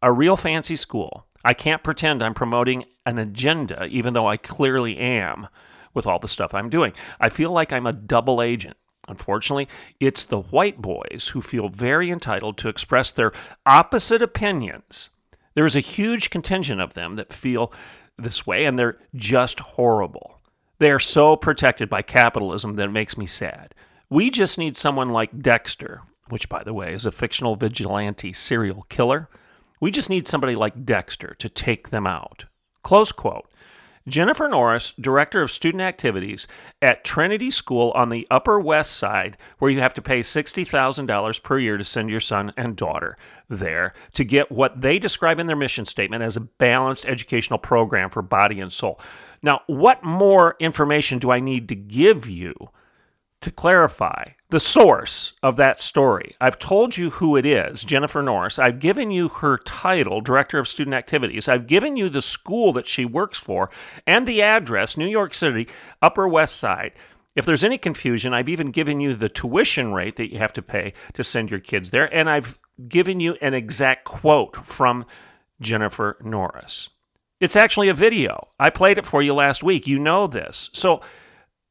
a 0.03 0.13
real 0.13 0.37
fancy 0.37 0.77
school. 0.77 1.27
I 1.45 1.55
can't 1.55 1.83
pretend 1.85 2.23
I'm 2.23 2.35
promoting 2.35 2.85
an 3.07 3.19
agenda, 3.19 3.87
even 3.87 4.13
though 4.13 4.27
I 4.27 4.37
clearly 4.37 4.97
am 4.99 5.49
with 5.95 6.07
all 6.07 6.19
the 6.19 6.29
stuff 6.29 6.55
I'm 6.55 6.71
doing. 6.71 6.93
I 7.21 7.29
feel 7.29 7.51
like 7.51 7.73
I'm 7.73 7.87
a 7.87 7.93
double 7.93 8.43
agent. 8.43 8.77
Unfortunately, 9.09 9.69
it's 10.01 10.25
the 10.25 10.41
white 10.41 10.83
boys 10.83 11.31
who 11.33 11.41
feel 11.41 11.69
very 11.69 12.11
entitled 12.11 12.59
to 12.59 12.69
express 12.69 13.11
their 13.11 13.33
opposite 13.65 14.21
opinions. 14.21 15.11
There 15.55 15.65
is 15.65 15.75
a 15.75 15.81
huge 15.81 16.31
contingent 16.31 16.81
of 16.81 16.95
them 16.95 17.17
that 17.17 17.33
feel 17.33 17.73
this 18.19 18.47
way, 18.47 18.65
and 18.65 18.79
they're 18.79 18.99
just 19.15 19.61
horrible. 19.61 20.38
They 20.79 20.91
are 20.91 21.01
so 21.01 21.37
protected 21.37 21.89
by 21.89 22.03
capitalism 22.03 22.77
that 22.77 22.89
it 22.89 22.93
makes 22.93 23.19
me 23.19 23.27
sad. 23.27 23.75
We 24.11 24.31
just 24.31 24.59
need 24.59 24.77
someone 24.77 25.11
like 25.11 25.43
Dexter, 25.43 26.03
which, 26.29 26.49
by 26.49 26.63
the 26.63 26.73
way, 26.73 26.93
is 26.93 27.05
a 27.05 27.13
fictional 27.13 27.57
vigilante 27.57 28.33
serial 28.33 28.87
killer. 28.89 29.29
We 29.81 29.91
just 29.91 30.09
need 30.09 30.29
somebody 30.29 30.55
like 30.55 30.85
Dexter 30.85 31.35
to 31.39 31.49
take 31.49 31.91
them 31.91 32.07
out. 32.07 32.45
Close 32.83 33.13
quote. 33.13 33.51
Jennifer 34.09 34.49
Norris, 34.49 34.93
Director 35.01 35.43
of 35.43 35.51
Student 35.51 35.83
Activities 35.83 36.47
at 36.81 37.05
Trinity 37.05 37.51
School 37.51 37.93
on 37.95 38.09
the 38.09 38.27
Upper 38.31 38.59
West 38.59 38.97
Side, 38.97 39.37
where 39.59 39.71
you 39.71 39.81
have 39.81 39.95
to 39.95 40.03
pay 40.03 40.21
$60,000 40.21 41.43
per 41.43 41.59
year 41.59 41.77
to 41.77 41.85
send 41.85 42.11
your 42.11 42.21
son 42.21 42.53
and 42.57 42.77
daughter 42.77 43.17
there 43.49 43.95
to 44.13 44.25
get 44.25 44.53
what 44.53 44.81
they 44.81 44.99
describe 44.99 45.39
in 45.39 45.47
their 45.47 45.57
mission 45.57 45.85
statement 45.85 46.23
as 46.23 46.37
a 46.37 46.41
balanced 46.41 47.07
educational 47.07 47.59
program 47.59 48.11
for 48.11 48.23
body 48.23 48.61
and 48.61 48.73
soul. 48.73 49.01
Now, 49.43 49.61
what 49.67 50.03
more 50.03 50.57
information 50.59 51.19
do 51.19 51.31
I 51.31 51.41
need 51.41 51.69
to 51.69 51.75
give 51.75 52.29
you 52.29 52.55
to 53.41 53.51
clarify 53.51 54.25
the 54.51 54.61
source 54.61 55.35
of 55.43 55.57
that 55.57 55.79
story. 55.79 56.35
I've 56.41 56.59
told 56.59 56.97
you 56.97 57.11
who 57.11 57.37
it 57.37 57.45
is, 57.45 57.85
Jennifer 57.85 58.23
Norris. 58.23 58.59
I've 58.59 58.81
given 58.81 59.11
you 59.11 59.29
her 59.29 59.59
title, 59.59 60.23
Director 60.23 60.59
of 60.59 60.69
Student 60.69 60.95
Activities. 60.95 61.49
I've 61.49 61.67
given 61.67 61.97
you 61.97 62.09
the 62.09 62.23
school 62.23 62.73
that 62.73 62.89
she 62.89 63.05
works 63.05 63.39
for 63.39 63.71
and 64.07 64.27
the 64.27 64.41
address, 64.41 64.97
New 64.97 65.07
York 65.07 65.35
City, 65.35 65.69
Upper 66.01 66.27
West 66.27 66.57
Side. 66.57 66.93
If 67.37 67.45
there's 67.45 67.63
any 67.63 67.77
confusion, 67.77 68.33
I've 68.33 68.49
even 68.49 68.71
given 68.71 69.01
you 69.01 69.15
the 69.15 69.29
tuition 69.29 69.93
rate 69.93 70.17
that 70.17 70.33
you 70.33 70.39
have 70.39 70.55
to 70.55 70.63
pay 70.63 70.95
to 71.13 71.23
send 71.23 71.51
your 71.51 71.61
kids 71.61 71.91
there, 71.91 72.13
and 72.13 72.29
I've 72.31 72.59
given 72.89 73.21
you 73.21 73.37
an 73.43 73.53
exact 73.53 74.05
quote 74.05 74.57
from 74.65 75.05
Jennifer 75.61 76.17
Norris. 76.25 76.89
It's 77.39 77.55
actually 77.55 77.89
a 77.91 77.95
video. 77.95 78.49
I 78.59 78.71
played 78.71 78.99
it 78.99 79.07
for 79.07 79.23
you 79.23 79.35
last 79.35 79.63
week. 79.63 79.87
You 79.87 79.99
know 79.99 80.27
this. 80.27 80.71
So, 80.73 81.03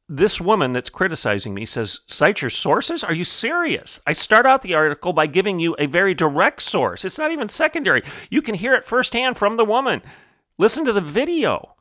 this 0.09 0.39
woman 0.39 0.71
that's 0.71 0.89
criticizing 0.89 1.53
me 1.53 1.65
says, 1.65 1.99
Cite 2.07 2.41
your 2.41 2.49
sources? 2.49 3.03
Are 3.03 3.13
you 3.13 3.25
serious? 3.25 3.99
I 4.07 4.13
start 4.13 4.45
out 4.45 4.61
the 4.61 4.73
article 4.73 5.11
by 5.11 5.27
giving 5.27 5.59
you 5.59 5.75
a 5.77 5.85
very 5.85 6.13
direct 6.13 6.61
source. 6.61 7.03
It's 7.03 7.17
not 7.17 7.31
even 7.31 7.49
secondary. 7.49 8.03
You 8.29 8.41
can 8.41 8.55
hear 8.55 8.73
it 8.73 8.85
firsthand 8.85 9.37
from 9.37 9.57
the 9.57 9.65
woman. 9.65 10.01
Listen 10.57 10.85
to 10.85 10.93
the 10.93 11.01
video. 11.01 11.75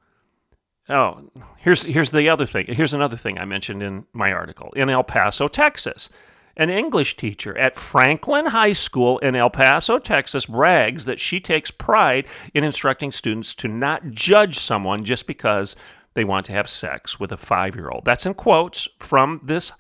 Oh, 0.89 1.31
here's 1.59 1.83
here's 1.83 2.11
the 2.11 2.29
other 2.29 2.47
thing. 2.47 2.67
Here's 2.69 2.95
another 2.95 3.17
thing 3.17 3.39
I 3.39 3.45
mentioned 3.45 3.83
in 3.83 4.07
my 4.13 4.33
article. 4.33 4.73
In 4.77 4.89
El 4.89 5.03
Paso, 5.03 5.49
Texas, 5.49 6.09
an 6.57 6.71
English 6.71 7.17
teacher 7.17 7.57
at 7.59 7.77
Franklin 7.77 8.47
High 8.47 8.73
School 8.73 9.19
in 9.19 9.35
El 9.35 9.51
Paso, 9.51 9.99
Texas 9.99 10.47
brags 10.47 11.05
that 11.05 11.21
she 11.21 11.41
takes 11.41 11.71
pride 11.71 12.27
in 12.55 12.65
instructing 12.65 13.13
students 13.13 13.55
to 13.57 13.69
not 13.69 14.11
judge 14.11 14.59
someone 14.59 15.05
just 15.05 15.27
because 15.27 15.77
they 16.17 16.25
want 16.25 16.47
to 16.47 16.53
have 16.53 16.69
sex 16.69 17.21
with 17.21 17.31
a 17.31 17.37
five 17.37 17.77
year 17.77 17.91
old. 17.91 18.05
That's 18.05 18.27
in 18.27 18.35
quotes 18.35 18.89
from 18.99 19.41
this 19.45 19.73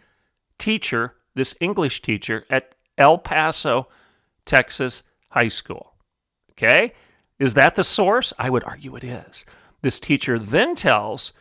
teacher, 0.59 1.16
this 1.35 1.55
English 1.61 2.02
teacher 2.02 2.45
at 2.50 2.75
El 2.99 3.19
Paso, 3.19 3.88
Texas 4.45 5.02
High 5.31 5.49
School. 5.49 5.95
Okay? 6.52 6.93
Is 7.38 7.55
that 7.55 7.75
the 7.75 7.83
source? 7.83 8.33
I 8.38 8.50
would 8.50 8.64
argue 8.64 8.95
it 8.97 9.02
is. 9.02 9.47
This 9.81 9.99
teacher 9.99 10.38
then 10.38 10.75
tells 10.75 11.33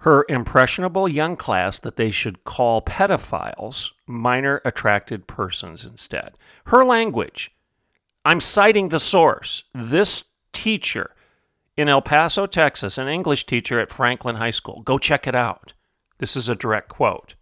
her 0.00 0.26
impressionable 0.28 1.08
young 1.08 1.34
class 1.34 1.78
that 1.78 1.96
they 1.96 2.10
should 2.10 2.44
call 2.44 2.82
pedophiles 2.82 3.90
minor 4.06 4.60
attracted 4.66 5.26
persons 5.26 5.84
instead. 5.84 6.36
Her 6.66 6.84
language. 6.84 7.52
I'm 8.24 8.40
citing 8.40 8.90
the 8.90 9.00
source. 9.00 9.64
This 9.72 10.24
teacher 10.52 11.15
in 11.76 11.88
El 11.88 12.02
Paso, 12.02 12.46
Texas, 12.46 12.98
an 12.98 13.08
English 13.08 13.46
teacher 13.46 13.78
at 13.80 13.90
Franklin 13.90 14.36
High 14.36 14.50
School. 14.50 14.82
Go 14.82 14.98
check 14.98 15.26
it 15.26 15.34
out. 15.34 15.72
This 16.18 16.36
is 16.36 16.48
a 16.48 16.54
direct 16.54 16.88
quote. 16.88 17.34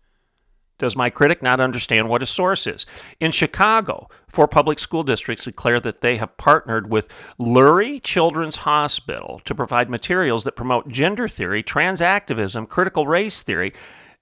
Does 0.79 0.97
my 0.97 1.09
critic 1.09 1.41
not 1.41 1.61
understand 1.61 2.09
what 2.09 2.23
a 2.23 2.27
source 2.27 2.67
is? 2.67 2.85
In 3.21 3.31
Chicago, 3.31 4.09
four 4.27 4.49
public 4.49 4.81
school 4.81 5.05
districts 5.05 5.45
declare 5.45 5.79
that 5.79 6.01
they 6.01 6.17
have 6.17 6.37
partnered 6.37 6.91
with 6.91 7.09
Lurie 7.39 8.03
Children's 8.03 8.57
Hospital 8.57 9.41
to 9.45 9.55
provide 9.55 9.89
materials 9.89 10.43
that 10.43 10.57
promote 10.57 10.89
gender 10.89 11.29
theory, 11.29 11.63
trans 11.63 12.03
activism, 12.03 12.67
critical 12.67 13.07
race 13.07 13.41
theory, 13.41 13.73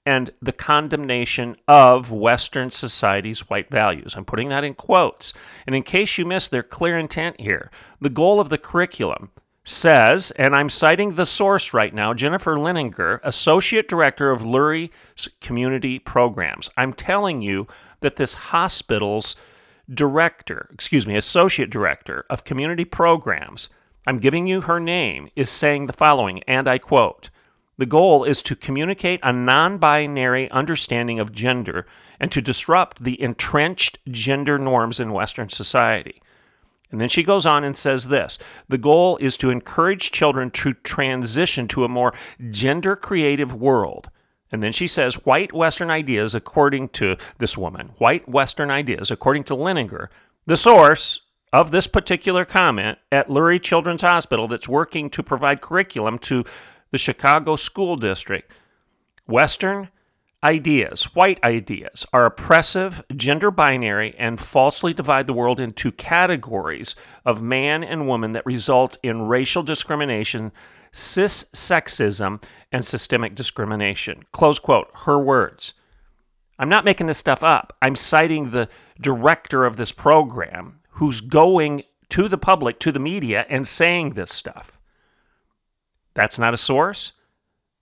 and 0.05 0.31
the 0.43 0.53
condemnation 0.53 1.57
of 1.67 2.11
Western 2.11 2.71
society's 2.71 3.49
white 3.49 3.71
values. 3.71 4.15
I'm 4.15 4.25
putting 4.27 4.51
that 4.51 4.65
in 4.65 4.75
quotes. 4.75 5.33
And 5.67 5.75
in 5.75 5.83
case 5.83 6.19
you 6.19 6.27
missed 6.27 6.51
their 6.51 6.63
clear 6.63 6.99
intent 6.99 7.41
here, 7.41 7.71
the 8.01 8.11
goal 8.11 8.41
of 8.41 8.51
the 8.51 8.59
curriculum 8.59 9.31
says, 9.65 10.33
and 10.33 10.55
I'm 10.55 10.71
citing 10.71 11.15
the 11.15 11.27
source 11.27 11.73
right 11.73 11.95
now, 11.95 12.15
Jennifer 12.15 12.57
Leininger, 12.57 13.21
Associate 13.23 13.89
Director 13.89 14.31
of 14.31 14.43
Lurie 14.43 14.91
Community 15.41 15.99
Programs. 15.99 16.69
I'm 16.77 16.93
telling 16.93 17.43
you 17.43 17.69
that 18.01 18.17
this 18.17 18.35
hospital's 18.35 19.37
director, 19.93 20.69
excuse 20.73 21.07
me, 21.07 21.17
Associate 21.17 21.71
Director 21.71 22.25
of 22.29 22.45
Community 22.45 22.85
Programs, 22.85 23.69
I'm 24.07 24.19
giving 24.19 24.49
you 24.49 24.63
her 24.63 24.81
name, 24.81 25.29
is 25.37 25.49
saying 25.49 25.87
the 25.87 25.93
following, 25.93 26.43
and 26.45 26.69
I 26.69 26.79
quote 26.79 27.31
The 27.79 27.87
goal 27.87 28.25
is 28.25 28.43
to 28.43 28.57
communicate 28.57 29.21
a 29.23 29.33
non 29.33 29.79
binary 29.79 30.51
understanding 30.51 31.21
of 31.21 31.33
gender 31.33 31.87
and 32.19 32.33
to 32.33 32.41
disrupt 32.41 33.05
the 33.05 33.21
entrenched 33.23 33.99
gender 34.11 34.59
norms 34.59 34.99
in 34.99 35.13
Western 35.13 35.49
society. 35.49 36.21
And 36.93 37.01
then 37.01 37.09
she 37.09 37.23
goes 37.23 37.47
on 37.47 37.65
and 37.65 37.77
says 37.77 38.09
this 38.09 38.39
the 38.69 38.79
goal 38.79 39.17
is 39.17 39.37
to 39.39 39.51
encourage 39.51 40.13
children 40.13 40.51
to 40.53 40.73
transition 40.73 41.67
to 41.69 41.85
a 41.85 41.89
more 41.89 42.15
gender 42.51 42.95
creative 42.95 43.55
world. 43.55 44.11
And 44.53 44.63
then 44.63 44.73
she 44.73 44.87
says 44.87 45.25
white 45.25 45.55
Western 45.55 45.91
ideas, 45.91 46.35
according 46.35 46.91
to 46.91 47.17
this 47.39 47.57
woman, 47.57 47.93
white 47.97 48.29
Western 48.29 48.71
ideas, 48.71 49.11
according 49.11 49.45
to 49.45 49.57
Leininger, 49.57 50.09
the 50.45 50.59
source 50.59 51.23
of 51.55 51.71
this 51.71 51.87
particular 51.87 52.45
comment 52.45 52.99
at 53.11 53.29
Lurie 53.29 53.61
Children's 53.61 54.03
Hospital 54.03 54.49
that's 54.49 54.69
working 54.69 55.09
to 55.11 55.23
provide 55.23 55.63
curriculum 55.63 56.19
to 56.19 56.45
the 56.91 56.99
Chicago 56.99 57.57
School 57.57 57.97
District. 57.97 58.53
Western 59.27 59.89
ideas, 60.45 61.15
white 61.15 61.43
ideas, 61.45 62.05
are 62.13 62.27
oppressive, 62.27 63.03
gender 63.17 63.51
binary, 63.51 64.15
and 64.19 64.41
falsely 64.41 64.93
divide 64.93 65.27
the 65.27 65.33
world 65.33 65.61
into 65.61 65.93
categories 65.93 66.95
of 67.25 67.43
man 67.43 67.85
and 67.85 68.09
woman 68.09 68.33
that 68.33 68.47
result 68.47 68.99
in 69.03 69.29
racial 69.29 69.63
discrimination, 69.63 70.53
cis 70.93 71.45
sexism, 71.55 72.43
and 72.73 72.85
systemic 72.85 73.35
discrimination. 73.35 74.25
Close 74.33 74.59
quote. 74.59 74.89
Her 75.05 75.19
words. 75.19 75.75
I'm 76.59 76.69
not 76.69 76.85
making 76.85 77.07
this 77.07 77.19
stuff 77.19 77.43
up. 77.43 77.77
I'm 77.83 77.97
citing 77.97 78.51
the 78.51 78.69
director 79.01 79.65
of 79.65 79.77
this 79.77 79.93
program 79.93 80.81
who's 80.91 81.21
going 81.21 81.83
to 82.11 82.29
the 82.29 82.39
public, 82.39 82.79
to 82.81 82.93
the 82.93 82.99
media, 82.99 83.47
and 83.49 83.67
saying 83.67 84.11
this 84.11 84.31
stuff. 84.31 84.79
That's 86.15 86.39
not 86.39 86.55
a 86.55 86.59
source. 86.59 87.13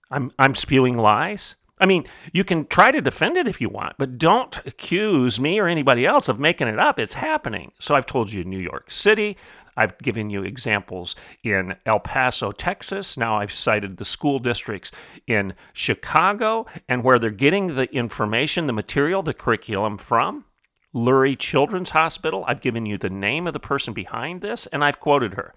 I'm, 0.09 0.31
I'm 0.39 0.55
spewing 0.55 0.97
lies. 0.97 1.55
I 1.81 1.87
mean, 1.87 2.05
you 2.31 2.43
can 2.43 2.67
try 2.67 2.91
to 2.91 3.01
defend 3.01 3.37
it 3.37 3.47
if 3.47 3.59
you 3.59 3.67
want, 3.67 3.95
but 3.97 4.19
don't 4.19 4.55
accuse 4.67 5.39
me 5.39 5.59
or 5.59 5.67
anybody 5.67 6.05
else 6.05 6.29
of 6.29 6.39
making 6.39 6.67
it 6.67 6.77
up. 6.77 6.99
It's 6.99 7.15
happening. 7.15 7.71
So 7.79 7.95
I've 7.95 8.05
told 8.05 8.31
you 8.31 8.43
New 8.43 8.59
York 8.59 8.91
City. 8.91 9.35
I've 9.75 9.97
given 9.97 10.29
you 10.29 10.43
examples 10.43 11.15
in 11.43 11.75
El 11.87 11.99
Paso, 11.99 12.51
Texas. 12.51 13.17
Now 13.17 13.39
I've 13.39 13.51
cited 13.51 13.97
the 13.97 14.05
school 14.05 14.37
districts 14.37 14.91
in 15.25 15.55
Chicago 15.73 16.67
and 16.87 17.03
where 17.03 17.17
they're 17.17 17.31
getting 17.31 17.75
the 17.75 17.91
information, 17.91 18.67
the 18.67 18.73
material, 18.73 19.23
the 19.23 19.33
curriculum 19.33 19.97
from. 19.97 20.45
Lurie 20.93 21.39
Children's 21.39 21.89
Hospital. 21.89 22.45
I've 22.47 22.61
given 22.61 22.85
you 22.85 22.99
the 22.99 23.09
name 23.09 23.47
of 23.47 23.53
the 23.53 23.59
person 23.59 23.93
behind 23.93 24.41
this, 24.41 24.67
and 24.67 24.83
I've 24.83 24.99
quoted 24.99 25.33
her. 25.33 25.55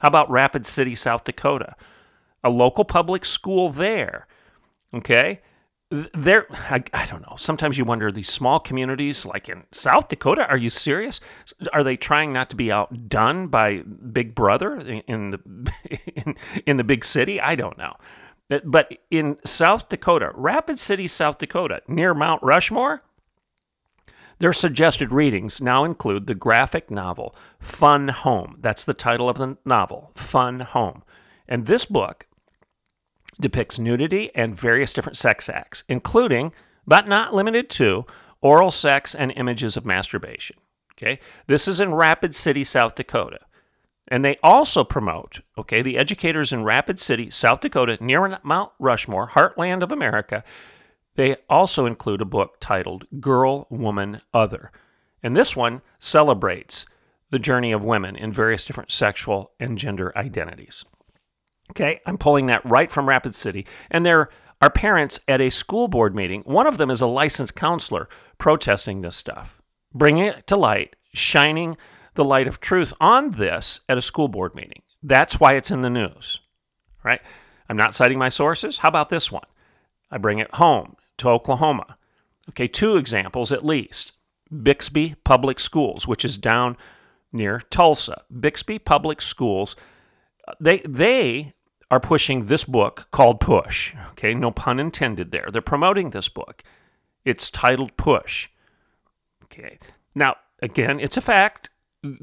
How 0.00 0.08
about 0.08 0.30
Rapid 0.30 0.66
City, 0.66 0.94
South 0.94 1.24
Dakota? 1.24 1.76
A 2.44 2.50
local 2.50 2.84
public 2.84 3.24
school 3.24 3.70
there. 3.70 4.26
Okay 4.92 5.40
there 6.14 6.46
I, 6.70 6.82
I, 6.94 7.06
don't 7.06 7.20
know 7.20 7.34
sometimes 7.36 7.76
you 7.76 7.84
wonder 7.84 8.10
these 8.10 8.30
small 8.30 8.58
communities 8.58 9.26
like 9.26 9.48
in 9.48 9.64
south 9.72 10.08
dakota 10.08 10.48
are 10.48 10.56
you 10.56 10.70
serious 10.70 11.20
are 11.72 11.84
they 11.84 11.96
trying 11.96 12.32
not 12.32 12.48
to 12.50 12.56
be 12.56 12.72
outdone 12.72 13.48
by 13.48 13.82
big 13.82 14.34
brother 14.34 14.78
in 14.80 15.30
the 15.30 15.72
in, 16.16 16.34
in 16.66 16.76
the 16.78 16.84
big 16.84 17.04
city 17.04 17.40
i 17.40 17.54
don't 17.54 17.76
know 17.76 17.94
but 18.64 18.96
in 19.10 19.36
south 19.44 19.90
dakota 19.90 20.30
rapid 20.34 20.80
city 20.80 21.06
south 21.06 21.36
dakota 21.36 21.82
near 21.86 22.14
mount 22.14 22.42
rushmore 22.42 23.02
Their 24.38 24.54
suggested 24.54 25.12
readings 25.12 25.60
now 25.60 25.84
include 25.84 26.26
the 26.26 26.34
graphic 26.34 26.90
novel 26.90 27.34
Fun 27.60 28.08
Home. 28.08 28.56
That's 28.60 28.82
the 28.84 28.94
title 28.94 29.28
of 29.28 29.38
the 29.38 29.56
novel, 29.64 30.10
Fun 30.16 30.60
Home. 30.60 31.04
And 31.46 31.66
this 31.66 31.84
book 31.86 32.26
depicts 33.42 33.78
nudity 33.78 34.30
and 34.34 34.56
various 34.56 34.92
different 34.92 35.18
sex 35.18 35.48
acts, 35.48 35.84
including, 35.88 36.52
but 36.86 37.06
not 37.06 37.34
limited 37.34 37.68
to, 37.70 38.06
oral 38.40 38.70
sex 38.70 39.14
and 39.14 39.32
images 39.36 39.76
of 39.76 39.84
masturbation. 39.84 40.56
Okay? 40.94 41.20
This 41.46 41.68
is 41.68 41.80
in 41.80 41.94
Rapid 41.94 42.34
City, 42.34 42.64
South 42.64 42.94
Dakota. 42.94 43.40
And 44.08 44.24
they 44.24 44.36
also 44.42 44.84
promote, 44.84 45.40
okay, 45.56 45.80
the 45.80 45.96
educators 45.96 46.52
in 46.52 46.64
Rapid 46.64 46.98
City, 46.98 47.30
South 47.30 47.60
Dakota, 47.60 47.96
near 48.00 48.38
Mount 48.42 48.72
Rushmore, 48.78 49.30
heartland 49.30 49.82
of 49.82 49.92
America. 49.92 50.44
They 51.14 51.36
also 51.48 51.86
include 51.86 52.20
a 52.20 52.26
book 52.26 52.56
titled 52.60 53.06
Girl, 53.20 53.66
Woman, 53.70 54.20
Other. 54.34 54.70
And 55.22 55.36
this 55.36 55.56
one 55.56 55.82
celebrates 55.98 56.84
the 57.30 57.38
journey 57.38 57.72
of 57.72 57.84
women 57.84 58.16
in 58.16 58.32
various 58.32 58.64
different 58.64 58.92
sexual 58.92 59.52
and 59.58 59.78
gender 59.78 60.12
identities. 60.16 60.84
Okay, 61.72 62.00
I'm 62.04 62.18
pulling 62.18 62.46
that 62.46 62.64
right 62.66 62.90
from 62.90 63.08
Rapid 63.08 63.34
City. 63.34 63.66
And 63.90 64.04
there 64.04 64.28
are 64.60 64.68
parents 64.68 65.20
at 65.26 65.40
a 65.40 65.48
school 65.48 65.88
board 65.88 66.14
meeting. 66.14 66.42
One 66.42 66.66
of 66.66 66.76
them 66.76 66.90
is 66.90 67.00
a 67.00 67.06
licensed 67.06 67.56
counselor 67.56 68.10
protesting 68.36 69.00
this 69.00 69.16
stuff, 69.16 69.62
bringing 69.94 70.24
it 70.24 70.46
to 70.48 70.56
light, 70.56 70.96
shining 71.14 71.78
the 72.12 72.24
light 72.24 72.46
of 72.46 72.60
truth 72.60 72.92
on 73.00 73.30
this 73.32 73.80
at 73.88 73.96
a 73.96 74.02
school 74.02 74.28
board 74.28 74.54
meeting. 74.54 74.82
That's 75.02 75.40
why 75.40 75.54
it's 75.54 75.70
in 75.70 75.80
the 75.80 75.88
news, 75.88 76.40
right? 77.02 77.22
I'm 77.70 77.78
not 77.78 77.94
citing 77.94 78.18
my 78.18 78.28
sources. 78.28 78.78
How 78.78 78.88
about 78.88 79.08
this 79.08 79.32
one? 79.32 79.46
I 80.10 80.18
bring 80.18 80.40
it 80.40 80.54
home 80.56 80.96
to 81.18 81.30
Oklahoma. 81.30 81.96
Okay, 82.50 82.66
two 82.66 82.96
examples 82.96 83.50
at 83.50 83.64
least. 83.64 84.12
Bixby 84.62 85.14
Public 85.24 85.58
Schools, 85.58 86.06
which 86.06 86.22
is 86.22 86.36
down 86.36 86.76
near 87.32 87.60
Tulsa. 87.70 88.24
Bixby 88.38 88.78
Public 88.78 89.22
Schools, 89.22 89.74
they 90.60 90.82
they 90.86 91.54
are 91.92 92.00
pushing 92.00 92.46
this 92.46 92.64
book 92.64 93.06
called 93.10 93.38
Push. 93.38 93.94
Okay, 94.12 94.32
no 94.32 94.50
pun 94.50 94.80
intended 94.80 95.30
there. 95.30 95.48
They're 95.52 95.60
promoting 95.60 96.08
this 96.08 96.26
book. 96.26 96.62
It's 97.22 97.50
titled 97.50 97.98
Push. 97.98 98.48
Okay. 99.44 99.78
Now, 100.14 100.36
again, 100.62 100.98
it's 100.98 101.18
a 101.18 101.20
fact 101.20 101.68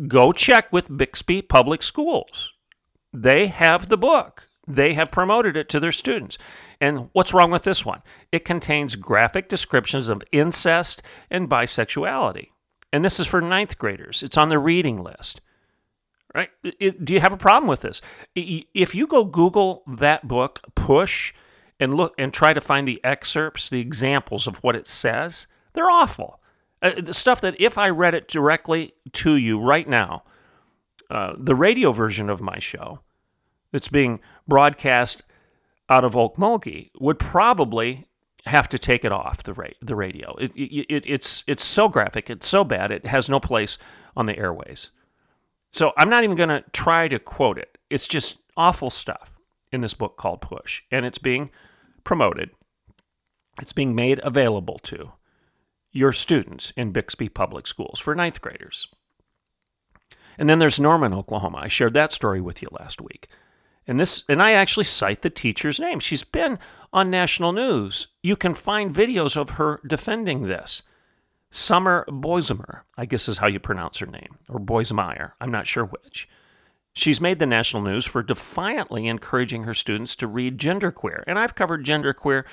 go 0.08 0.32
check 0.32 0.74
with 0.74 0.98
Bixby 0.98 1.44
Public 1.44 1.84
Schools. 1.84 2.52
They 3.14 3.46
have 3.46 3.90
the 3.90 3.98
book. 3.98 4.48
They 4.68 4.96
have 4.96 5.12
promoted 5.12 5.56
it 5.56 5.70
to 5.70 5.80
their 5.80 5.92
students. 5.92 6.40
And 6.82 7.10
what's 7.14 7.34
wrong 7.36 7.52
with 7.52 7.64
this 7.64 7.86
one? 7.86 8.02
It 8.32 8.46
contains 8.46 8.96
graphic 8.96 9.50
descriptions 9.50 10.10
of 10.10 10.24
incest 10.32 11.04
and 11.30 11.48
bisexuality. 11.48 12.48
And 12.92 13.06
this 13.06 13.20
is 13.20 13.28
for 13.28 13.40
ninth 13.40 13.78
graders. 13.78 14.24
It's 14.24 14.38
on 14.38 14.50
the 14.50 14.58
reading 14.58 15.04
list. 15.04 15.42
Right? 16.36 16.50
It, 16.64 17.04
do 17.04 17.14
you 17.14 17.20
have 17.20 17.34
a 17.34 17.38
problem 17.38 17.68
with 17.68 17.82
this? 17.82 18.02
If 18.36 18.94
you 18.94 19.08
go 19.08 19.26
Google 19.26 19.84
that 19.88 20.28
book, 20.28 20.62
Push, 20.76 21.34
and 21.80 21.96
look 21.96 22.14
and 22.18 22.34
try 22.34 22.54
to 22.54 22.62
find 22.62 22.88
the 22.88 23.04
excerpts, 23.04 23.70
the 23.70 23.80
examples 23.80 24.48
of 24.48 24.58
what 24.58 24.76
it 24.76 24.86
says, 24.86 25.48
they're 25.74 25.90
awful. 25.90 26.40
Uh, 26.82 27.02
the 27.02 27.14
stuff 27.14 27.42
that 27.42 27.60
if 27.60 27.78
I 27.78 27.90
read 27.90 28.14
it 28.14 28.28
directly 28.28 28.94
to 29.14 29.36
you 29.36 29.60
right 29.60 29.88
now, 29.88 30.24
uh, 31.10 31.34
the 31.38 31.56
radio 31.56 31.92
version 31.92 32.30
of 32.30 32.42
my 32.42 32.60
show 32.60 33.00
that's 33.72 33.88
being 33.88 34.20
broadcast 34.48 35.24
out 35.90 36.04
of 36.04 36.14
Okmulgee 36.14 36.92
would 37.00 37.18
probably 37.18 38.08
have 38.46 38.70
to 38.70 38.78
take 38.78 39.04
it 39.04 39.12
off 39.12 39.44
the 39.44 39.54
ra- 39.54 39.68
the 39.82 39.96
radio. 39.96 40.36
It, 40.36 40.52
it, 40.56 41.04
it's 41.08 41.44
it's 41.48 41.64
so 41.64 41.90
graphic, 41.90 42.30
it's 42.30 42.48
so 42.48 42.64
bad, 42.64 42.92
it 42.92 43.06
has 43.06 43.28
no 43.28 43.40
place 43.40 43.78
on 44.16 44.26
the 44.26 44.38
airways. 44.38 44.92
So 45.72 45.94
I'm 45.98 46.10
not 46.10 46.24
even 46.24 46.36
going 46.36 46.50
to 46.50 46.64
try 46.72 47.08
to 47.08 47.20
quote 47.20 47.58
it. 47.58 47.78
It's 47.90 48.08
just 48.08 48.38
awful 48.58 48.90
stuff 48.90 49.32
in 49.72 49.82
this 49.82 49.94
book 49.94 50.18
called 50.18 50.42
Push, 50.42 50.82
and 50.92 51.06
it's 51.06 51.20
being 51.20 51.52
promoted. 52.04 52.50
It's 53.62 53.74
being 53.74 53.94
made 53.94 54.20
available 54.24 54.80
to 54.84 55.12
your 55.92 56.14
students 56.14 56.72
in 56.72 56.92
Bixby 56.92 57.30
Public 57.30 57.68
Schools 57.68 58.00
for 58.00 58.16
ninth 58.16 58.42
graders. 58.42 58.88
And 60.38 60.50
then 60.50 60.60
there's 60.60 60.80
Norman, 60.80 61.14
Oklahoma. 61.14 61.60
I 61.64 61.68
shared 61.68 61.94
that 61.96 62.12
story 62.12 62.40
with 62.40 62.62
you 62.62 62.70
last 62.72 63.02
week. 63.02 63.28
And 63.86 64.00
this 64.00 64.24
and 64.30 64.42
I 64.42 64.52
actually 64.52 64.84
cite 64.86 65.22
the 65.22 65.30
teacher's 65.30 65.80
name. 65.80 66.00
She's 66.00 66.24
been 66.24 66.60
on 66.94 67.10
national 67.10 67.52
news. 67.52 68.08
You 68.22 68.36
can 68.36 68.54
find 68.54 68.96
videos 68.96 69.36
of 69.36 69.52
her 69.52 69.82
defending 69.86 70.44
this. 70.44 70.84
Summer 71.52 72.06
Boismier, 72.08 72.82
I 72.98 73.06
guess 73.06 73.28
is 73.28 73.40
how 73.40 73.48
you 73.48 73.60
pronounce 73.60 73.98
her 74.00 74.06
name, 74.06 74.38
or 74.50 74.60
Boisemeyer, 74.60 75.32
I'm 75.42 75.52
not 75.52 75.68
sure 75.68 75.86
which. 75.86 76.30
She's 76.94 77.22
made 77.22 77.40
the 77.40 77.46
national 77.46 77.84
news 77.84 78.06
for 78.06 78.22
defiantly 78.22 79.08
encouraging 79.08 79.64
her 79.64 79.74
students 79.74 80.16
to 80.18 80.28
read 80.28 80.58
genderqueer. 80.58 81.24
And 81.26 81.40
I've 81.40 81.56
covered 81.56 81.86
genderqueer 81.86 82.44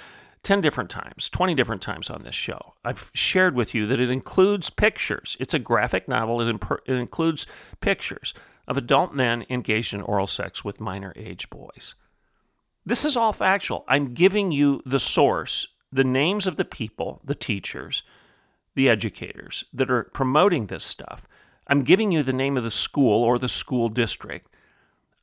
10 0.44 0.60
different 0.60 0.90
times, 0.90 1.28
20 1.28 1.54
different 1.54 1.82
times 1.82 2.08
on 2.08 2.22
this 2.22 2.34
show. 2.34 2.74
I've 2.84 3.10
shared 3.12 3.54
with 3.54 3.74
you 3.74 3.86
that 3.86 4.00
it 4.00 4.10
includes 4.10 4.70
pictures. 4.70 5.36
It's 5.40 5.54
a 5.54 5.58
graphic 5.58 6.06
novel, 6.06 6.40
it, 6.40 6.48
imp- 6.48 6.82
it 6.86 6.94
includes 6.94 7.46
pictures 7.80 8.32
of 8.68 8.76
adult 8.76 9.12
men 9.12 9.44
engaged 9.50 9.92
in 9.92 10.02
oral 10.02 10.26
sex 10.26 10.64
with 10.64 10.80
minor 10.80 11.12
age 11.16 11.50
boys. 11.50 11.96
This 12.84 13.04
is 13.04 13.16
all 13.16 13.32
factual. 13.32 13.84
I'm 13.88 14.14
giving 14.14 14.52
you 14.52 14.80
the 14.86 15.00
source, 15.00 15.66
the 15.90 16.04
names 16.04 16.46
of 16.46 16.56
the 16.56 16.64
people, 16.64 17.20
the 17.24 17.34
teachers, 17.34 18.04
the 18.76 18.88
educators 18.88 19.64
that 19.72 19.90
are 19.90 20.04
promoting 20.04 20.66
this 20.66 20.84
stuff. 20.84 21.26
I'm 21.66 21.82
giving 21.82 22.12
you 22.12 22.22
the 22.22 22.32
name 22.32 22.56
of 22.56 22.62
the 22.62 22.70
school 22.70 23.24
or 23.24 23.38
the 23.38 23.48
school 23.48 23.88
district. 23.88 24.48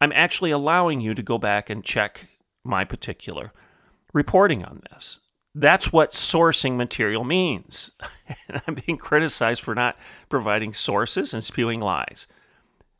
I'm 0.02 0.12
actually 0.12 0.52
allowing 0.52 1.00
you 1.00 1.13
to 1.13 1.24
go 1.24 1.38
back 1.38 1.70
and 1.70 1.86
check 1.86 2.28
my 2.66 2.84
particular 2.84 3.54
reporting 4.12 4.66
on 4.66 4.82
this. 4.92 5.20
That's 5.56 5.94
what 5.94 6.13
sourcing 6.13 6.76
material 6.76 7.24
means. 7.24 7.92
I'm 8.68 8.76
being 8.86 8.98
criticized 8.98 9.62
for 9.62 9.76
not 9.76 9.98
providing 10.28 10.74
sources 10.74 11.34
and 11.34 11.44
spewing 11.44 11.80
lies. 11.80 12.28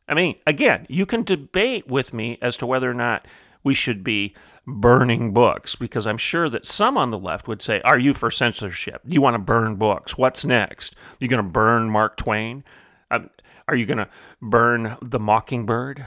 I 0.08 0.14
mean, 0.14 0.36
again, 0.46 0.86
you 0.88 1.04
can 1.04 1.24
debate 1.24 1.88
with 1.88 2.14
me 2.14 2.38
as 2.40 2.56
to 2.58 2.66
whether 2.66 2.90
or 2.90 2.94
not 2.94 3.26
we 3.64 3.74
should 3.74 4.04
be 4.04 4.34
burning 4.66 5.32
books, 5.32 5.74
because 5.74 6.06
I'm 6.06 6.18
sure 6.18 6.48
that 6.48 6.66
some 6.66 6.96
on 6.96 7.10
the 7.10 7.18
left 7.18 7.48
would 7.48 7.62
say, 7.62 7.80
Are 7.82 7.98
you 7.98 8.14
for 8.14 8.30
censorship? 8.30 9.02
Do 9.06 9.14
you 9.14 9.20
want 9.20 9.34
to 9.34 9.38
burn 9.38 9.76
books? 9.76 10.16
What's 10.16 10.44
next? 10.44 10.94
Are 10.94 11.16
you 11.20 11.28
going 11.28 11.44
to 11.44 11.50
burn 11.50 11.90
Mark 11.90 12.16
Twain? 12.16 12.64
Um, 13.10 13.30
are 13.66 13.74
you 13.74 13.86
going 13.86 13.98
to 13.98 14.08
burn 14.40 14.96
The 15.02 15.18
Mockingbird? 15.18 16.06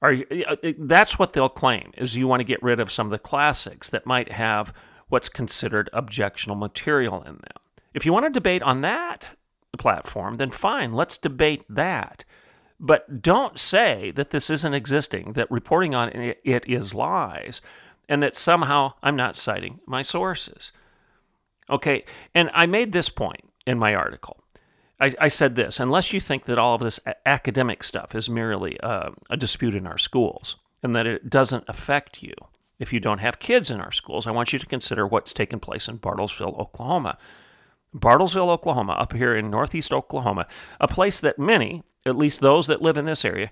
Are 0.00 0.12
you, 0.12 0.44
uh, 0.48 0.56
that's 0.78 1.18
what 1.18 1.32
they'll 1.32 1.48
claim 1.48 1.92
is 1.96 2.16
you 2.16 2.26
want 2.26 2.40
to 2.40 2.44
get 2.44 2.62
rid 2.62 2.80
of 2.80 2.90
some 2.90 3.06
of 3.06 3.12
the 3.12 3.18
classics 3.18 3.88
that 3.90 4.06
might 4.06 4.32
have 4.32 4.72
what's 5.08 5.28
considered 5.28 5.90
objectionable 5.92 6.58
material 6.58 7.22
in 7.22 7.34
them. 7.34 7.62
If 7.94 8.06
you 8.06 8.12
want 8.12 8.24
to 8.24 8.30
debate 8.30 8.62
on 8.62 8.80
that 8.80 9.26
platform, 9.78 10.36
then 10.36 10.50
fine, 10.50 10.92
let's 10.94 11.18
debate 11.18 11.64
that. 11.68 12.24
But 12.84 13.22
don't 13.22 13.58
say 13.58 14.10
that 14.16 14.30
this 14.30 14.50
isn't 14.50 14.74
existing, 14.74 15.34
that 15.34 15.50
reporting 15.50 15.94
on 15.94 16.10
it 16.10 16.40
is 16.44 16.94
lies, 16.94 17.62
and 18.08 18.22
that 18.22 18.36
somehow 18.36 18.94
I'm 19.02 19.16
not 19.16 19.36
citing 19.36 19.80
my 19.86 20.02
sources. 20.02 20.72
Okay, 21.70 22.04
and 22.34 22.50
I 22.52 22.66
made 22.66 22.92
this 22.92 23.08
point 23.08 23.48
in 23.66 23.78
my 23.78 23.94
article. 23.94 24.42
I, 25.00 25.14
I, 25.20 25.28
said 25.28 25.54
this 25.54 25.80
unless 25.80 26.12
you 26.12 26.20
think 26.20 26.44
that 26.44 26.58
all 26.58 26.74
of 26.74 26.80
this 26.82 27.00
academic 27.24 27.82
stuff 27.82 28.14
is 28.14 28.28
merely 28.28 28.78
uh, 28.80 29.10
a 29.30 29.36
dispute 29.36 29.74
in 29.74 29.86
our 29.86 29.98
schools 29.98 30.56
and 30.82 30.94
that 30.94 31.06
it 31.06 31.30
doesn't 31.30 31.64
affect 31.68 32.22
you 32.22 32.34
if 32.82 32.92
you 32.92 32.98
don't 32.98 33.18
have 33.18 33.38
kids 33.38 33.70
in 33.70 33.80
our 33.80 33.92
schools, 33.92 34.26
I 34.26 34.32
want 34.32 34.52
you 34.52 34.58
to 34.58 34.66
consider 34.66 35.06
what's 35.06 35.32
taken 35.32 35.60
place 35.60 35.86
in 35.86 36.00
Bartlesville, 36.00 36.58
Oklahoma. 36.58 37.16
Bartlesville, 37.94 38.48
Oklahoma, 38.48 38.92
up 38.94 39.12
here 39.12 39.36
in 39.36 39.50
northeast 39.50 39.92
Oklahoma, 39.92 40.48
a 40.80 40.88
place 40.88 41.20
that 41.20 41.38
many, 41.38 41.84
at 42.06 42.16
least 42.16 42.40
those 42.40 42.66
that 42.66 42.82
live 42.82 42.96
in 42.96 43.04
this 43.04 43.24
area, 43.24 43.50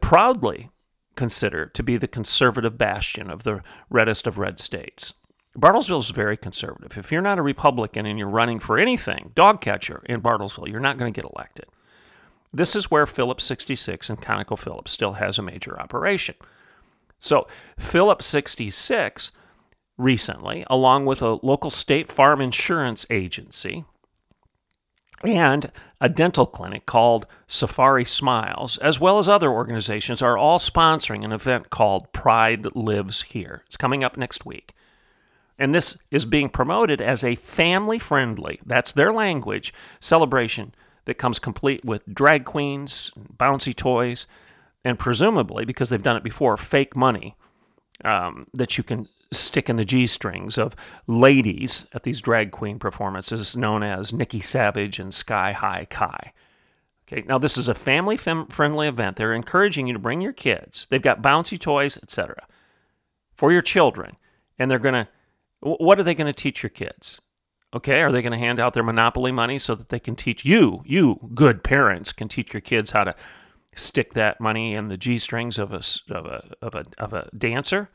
proudly 0.00 0.70
consider 1.16 1.66
to 1.66 1.82
be 1.82 1.96
the 1.96 2.08
conservative 2.08 2.78
bastion 2.78 3.30
of 3.30 3.42
the 3.42 3.62
reddest 3.90 4.26
of 4.26 4.38
red 4.38 4.58
states. 4.58 5.14
Bartlesville 5.56 5.98
is 5.98 6.10
very 6.10 6.36
conservative. 6.36 6.96
If 6.96 7.10
you're 7.10 7.20
not 7.20 7.38
a 7.38 7.42
Republican 7.42 8.06
and 8.06 8.18
you're 8.18 8.28
running 8.28 8.60
for 8.60 8.78
anything, 8.78 9.32
dog 9.34 9.60
catcher 9.60 10.02
in 10.06 10.20
Bartlesville, 10.20 10.68
you're 10.68 10.78
not 10.78 10.98
going 10.98 11.12
to 11.12 11.20
get 11.20 11.30
elected. 11.34 11.66
This 12.52 12.76
is 12.76 12.90
where 12.90 13.06
Phillips 13.06 13.44
66 13.44 14.08
and 14.08 14.22
ConocoPhillips 14.22 14.88
still 14.88 15.14
has 15.14 15.38
a 15.38 15.42
major 15.42 15.78
operation. 15.78 16.36
So, 17.18 17.48
Phillips 17.78 18.26
66 18.26 19.32
recently, 19.96 20.64
along 20.70 21.06
with 21.06 21.20
a 21.20 21.38
local 21.42 21.70
state 21.70 22.08
farm 22.08 22.40
insurance 22.40 23.04
agency 23.10 23.84
and 25.24 25.70
a 26.00 26.08
dental 26.08 26.46
clinic 26.46 26.86
called 26.86 27.26
Safari 27.46 28.04
Smiles, 28.04 28.78
as 28.78 29.00
well 29.00 29.18
as 29.18 29.28
other 29.28 29.50
organizations, 29.50 30.22
are 30.22 30.38
all 30.38 30.58
sponsoring 30.58 31.24
an 31.24 31.32
event 31.32 31.70
called 31.70 32.12
Pride 32.12 32.66
Lives 32.76 33.22
Here. 33.22 33.62
It's 33.66 33.76
coming 33.76 34.04
up 34.04 34.16
next 34.16 34.46
week. 34.46 34.74
And 35.58 35.74
this 35.74 35.98
is 36.10 36.24
being 36.24 36.48
promoted 36.48 37.00
as 37.00 37.24
a 37.24 37.34
family 37.34 37.98
friendly, 37.98 38.60
that's 38.64 38.92
their 38.92 39.12
language, 39.12 39.74
celebration 39.98 40.72
that 41.06 41.14
comes 41.14 41.40
complete 41.40 41.84
with 41.84 42.14
drag 42.14 42.44
queens, 42.44 43.10
bouncy 43.36 43.74
toys, 43.74 44.28
and 44.84 44.98
presumably, 44.98 45.64
because 45.64 45.88
they've 45.88 46.02
done 46.02 46.16
it 46.16 46.22
before, 46.22 46.56
fake 46.56 46.96
money 46.96 47.34
um, 48.04 48.46
that 48.54 48.78
you 48.78 48.84
can 48.84 49.08
stick 49.30 49.68
in 49.68 49.76
the 49.76 49.84
G 49.84 50.06
strings 50.06 50.58
of 50.58 50.74
ladies 51.06 51.86
at 51.92 52.02
these 52.02 52.20
drag 52.20 52.50
queen 52.50 52.78
performances 52.78 53.56
known 53.56 53.82
as 53.82 54.12
Nikki 54.12 54.40
Savage 54.40 54.98
and 54.98 55.12
Sky 55.12 55.52
High 55.52 55.86
Kai. 55.90 56.32
Okay, 57.06 57.24
now 57.26 57.38
this 57.38 57.56
is 57.56 57.68
a 57.68 57.74
family 57.74 58.16
friendly 58.16 58.88
event. 58.88 59.16
They're 59.16 59.32
encouraging 59.32 59.86
you 59.86 59.94
to 59.94 59.98
bring 59.98 60.20
your 60.20 60.32
kids. 60.32 60.86
They've 60.90 61.00
got 61.00 61.22
bouncy 61.22 61.58
toys, 61.58 61.96
etc. 61.96 62.46
for 63.34 63.50
your 63.50 63.62
children. 63.62 64.16
And 64.58 64.70
they're 64.70 64.78
going 64.78 64.94
to 64.94 65.08
what 65.60 65.98
are 65.98 66.02
they 66.02 66.14
going 66.14 66.32
to 66.32 66.38
teach 66.38 66.62
your 66.62 66.70
kids? 66.70 67.20
Okay, 67.74 68.00
are 68.00 68.12
they 68.12 68.22
going 68.22 68.32
to 68.32 68.38
hand 68.38 68.60
out 68.60 68.72
their 68.72 68.82
monopoly 68.82 69.32
money 69.32 69.58
so 69.58 69.74
that 69.74 69.88
they 69.90 69.98
can 69.98 70.16
teach 70.16 70.44
you, 70.44 70.82
you 70.86 71.30
good 71.34 71.62
parents 71.62 72.12
can 72.12 72.28
teach 72.28 72.54
your 72.54 72.60
kids 72.60 72.92
how 72.92 73.04
to 73.04 73.14
stick 73.74 74.14
that 74.14 74.40
money 74.40 74.74
in 74.74 74.88
the 74.88 74.96
G 74.96 75.18
strings 75.18 75.58
of 75.58 75.72
a 75.72 75.82
of 76.10 76.26
a 76.26 76.54
of 76.62 76.74
a 76.74 76.84
of 76.96 77.12
a 77.12 77.28
dancer? 77.36 77.90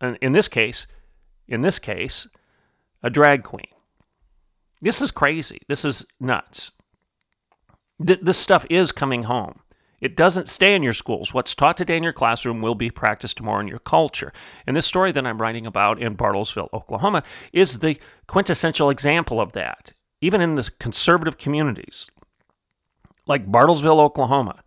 In 0.00 0.32
this 0.32 0.48
case, 0.48 0.86
in 1.48 1.60
this 1.60 1.78
case, 1.78 2.26
a 3.02 3.10
drag 3.10 3.42
queen. 3.42 3.68
This 4.80 5.00
is 5.00 5.10
crazy. 5.10 5.60
This 5.68 5.84
is 5.84 6.04
nuts. 6.20 6.72
Th- 8.04 8.20
this 8.20 8.38
stuff 8.38 8.66
is 8.68 8.92
coming 8.92 9.24
home. 9.24 9.60
It 10.00 10.16
doesn't 10.16 10.48
stay 10.48 10.74
in 10.74 10.82
your 10.82 10.92
schools. 10.92 11.32
What's 11.32 11.54
taught 11.54 11.78
today 11.78 11.96
in 11.96 12.02
your 12.02 12.12
classroom 12.12 12.60
will 12.60 12.74
be 12.74 12.90
practiced 12.90 13.38
tomorrow 13.38 13.60
in 13.60 13.68
your 13.68 13.78
culture. 13.78 14.32
And 14.66 14.76
this 14.76 14.86
story 14.86 15.10
that 15.12 15.26
I'm 15.26 15.40
writing 15.40 15.66
about 15.66 16.00
in 16.00 16.16
Bartlesville, 16.16 16.68
Oklahoma, 16.74 17.22
is 17.52 17.78
the 17.78 17.98
quintessential 18.26 18.90
example 18.90 19.40
of 19.40 19.52
that. 19.52 19.92
Even 20.20 20.42
in 20.42 20.54
the 20.54 20.70
conservative 20.78 21.38
communities, 21.38 22.10
like 23.26 23.50
Bartlesville, 23.50 24.00
Oklahoma, 24.00 24.62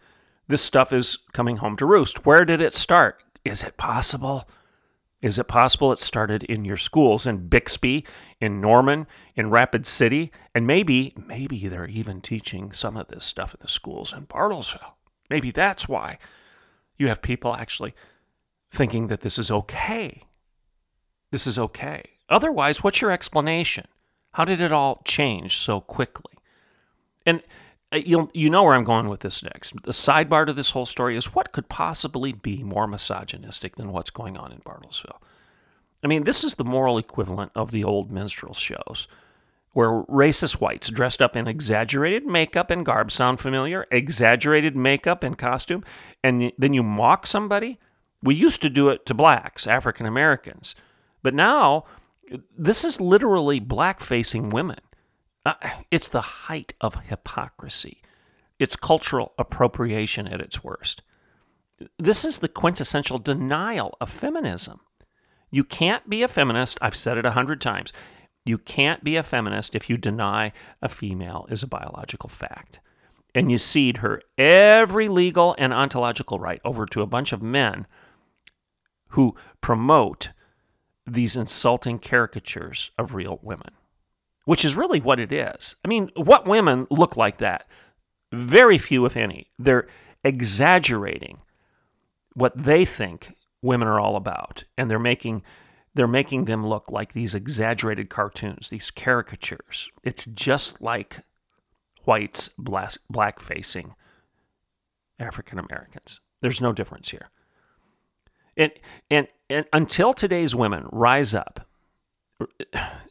this 0.47 0.63
stuff 0.63 0.91
is 0.91 1.17
coming 1.33 1.57
home 1.57 1.77
to 1.77 1.85
roost. 1.85 2.25
Where 2.25 2.43
did 2.43 2.59
it 2.59 2.75
start? 2.75 3.21
Is 3.45 3.63
it 3.63 3.77
possible? 3.77 4.49
Is 5.21 5.37
it 5.37 5.49
possible 5.49 5.91
it 5.91 5.99
started 5.99 6.43
in 6.43 6.63
your 6.63 6.77
schools 6.77 7.27
in 7.27 7.49
Bixby, 7.49 8.05
in 8.39 8.61
Norman, 8.61 9.05
in 9.35 9.49
Rapid 9.49 9.85
City, 9.85 10.31
and 10.55 10.65
maybe 10.65 11.13
maybe 11.17 11.67
they're 11.67 11.87
even 11.87 12.21
teaching 12.21 12.71
some 12.71 12.95
of 12.95 13.09
this 13.09 13.25
stuff 13.25 13.53
in 13.53 13.59
the 13.61 13.67
schools 13.67 14.13
in 14.13 14.27
Bartlesville. 14.27 14.93
Maybe 15.29 15.51
that's 15.51 15.89
why 15.89 16.19
you 16.97 17.09
have 17.09 17.21
people 17.21 17.53
actually 17.53 17.93
thinking 18.71 19.07
that 19.07 19.21
this 19.21 19.37
is 19.37 19.51
okay. 19.51 20.23
This 21.31 21.45
is 21.45 21.59
okay. 21.59 22.03
Otherwise, 22.29 22.83
what's 22.83 23.01
your 23.01 23.11
explanation? 23.11 23.87
How 24.33 24.45
did 24.45 24.61
it 24.61 24.71
all 24.71 25.01
change 25.05 25.57
so 25.57 25.81
quickly? 25.81 26.33
And 27.25 27.41
uh, 27.91 27.97
you 27.97 28.29
you 28.33 28.49
know 28.49 28.63
where 28.63 28.75
I'm 28.75 28.83
going 28.83 29.09
with 29.09 29.21
this 29.21 29.43
next. 29.43 29.83
The 29.83 29.91
sidebar 29.91 30.45
to 30.45 30.53
this 30.53 30.71
whole 30.71 30.85
story 30.85 31.17
is 31.17 31.33
what 31.33 31.51
could 31.51 31.69
possibly 31.69 32.33
be 32.33 32.63
more 32.63 32.87
misogynistic 32.87 33.75
than 33.75 33.91
what's 33.91 34.09
going 34.09 34.37
on 34.37 34.51
in 34.51 34.59
Bartlesville? 34.59 35.19
I 36.03 36.07
mean, 36.07 36.23
this 36.23 36.43
is 36.43 36.55
the 36.55 36.63
moral 36.63 36.97
equivalent 36.97 37.51
of 37.55 37.71
the 37.71 37.83
old 37.83 38.11
minstrel 38.11 38.53
shows 38.53 39.07
where 39.73 40.03
racist 40.03 40.55
whites 40.55 40.89
dressed 40.89 41.21
up 41.21 41.35
in 41.35 41.47
exaggerated 41.47 42.25
makeup 42.25 42.71
and 42.71 42.85
garb 42.85 43.11
sound 43.11 43.39
familiar? 43.39 43.85
Exaggerated 43.91 44.75
makeup 44.75 45.23
and 45.23 45.37
costume, 45.37 45.83
and 46.23 46.51
then 46.57 46.73
you 46.73 46.83
mock 46.83 47.27
somebody? 47.27 47.79
We 48.21 48.35
used 48.35 48.61
to 48.61 48.69
do 48.69 48.89
it 48.89 49.05
to 49.05 49.13
blacks, 49.13 49.67
African 49.67 50.05
Americans. 50.05 50.75
But 51.21 51.33
now, 51.33 51.85
this 52.57 52.83
is 52.83 53.01
literally 53.01 53.59
black 53.59 54.01
facing 54.01 54.49
women. 54.49 54.79
Uh, 55.45 55.53
it's 55.89 56.07
the 56.07 56.21
height 56.21 56.73
of 56.81 56.95
hypocrisy. 57.05 58.01
It's 58.59 58.75
cultural 58.75 59.33
appropriation 59.37 60.27
at 60.27 60.41
its 60.41 60.63
worst. 60.63 61.01
This 61.97 62.25
is 62.25 62.39
the 62.39 62.49
quintessential 62.49 63.19
denial 63.19 63.95
of 64.01 64.09
feminism. 64.09 64.81
You 65.49 65.63
can't 65.63 66.09
be 66.09 66.23
a 66.23 66.27
feminist, 66.27 66.77
I've 66.81 66.95
said 66.95 67.17
it 67.17 67.25
a 67.25 67.31
hundred 67.31 67.61
times. 67.61 67.93
You 68.45 68.57
can't 68.57 69.03
be 69.03 69.15
a 69.15 69.23
feminist 69.23 69.75
if 69.75 69.89
you 69.89 69.97
deny 69.97 70.51
a 70.81 70.89
female 70.89 71.47
is 71.49 71.63
a 71.63 71.67
biological 71.67 72.29
fact. 72.29 72.79
And 73.33 73.51
you 73.51 73.57
cede 73.57 73.97
her 73.97 74.21
every 74.37 75.07
legal 75.07 75.55
and 75.57 75.71
ontological 75.73 76.39
right 76.39 76.61
over 76.65 76.85
to 76.87 77.01
a 77.01 77.07
bunch 77.07 77.31
of 77.31 77.41
men 77.41 77.87
who 79.09 79.35
promote 79.61 80.31
these 81.05 81.35
insulting 81.35 81.99
caricatures 81.99 82.91
of 82.97 83.13
real 83.13 83.39
women 83.41 83.71
which 84.49 84.65
is 84.65 84.75
really 84.75 84.99
what 84.99 85.19
it 85.19 85.31
is. 85.31 85.75
I 85.85 85.87
mean, 85.87 86.09
what 86.15 86.47
women 86.47 86.87
look 86.89 87.15
like 87.15 87.37
that? 87.37 87.67
Very 88.31 88.79
few, 88.79 89.05
if 89.05 89.15
any. 89.15 89.51
They're 89.59 89.85
exaggerating 90.23 91.37
what 92.33 92.57
they 92.57 92.83
think 92.83 93.35
women 93.61 93.87
are 93.87 93.99
all 93.99 94.15
about, 94.15 94.63
and 94.75 94.89
they're 94.89 94.97
making 94.97 95.43
they're 95.93 96.07
making 96.07 96.45
them 96.45 96.65
look 96.65 96.89
like 96.89 97.13
these 97.13 97.35
exaggerated 97.35 98.09
cartoons, 98.09 98.69
these 98.69 98.89
caricatures. 98.89 99.87
It's 100.03 100.25
just 100.25 100.81
like 100.81 101.19
whites 102.05 102.49
black 102.57 103.39
facing 103.39 103.93
African 105.19 105.59
Americans. 105.59 106.21
There's 106.41 106.59
no 106.59 106.73
difference 106.73 107.11
here. 107.11 107.29
And, 108.57 108.71
and, 109.11 109.27
and 109.47 109.67
until 109.73 110.11
today's 110.11 110.55
women 110.55 110.87
rise 110.91 111.35
up, 111.35 111.67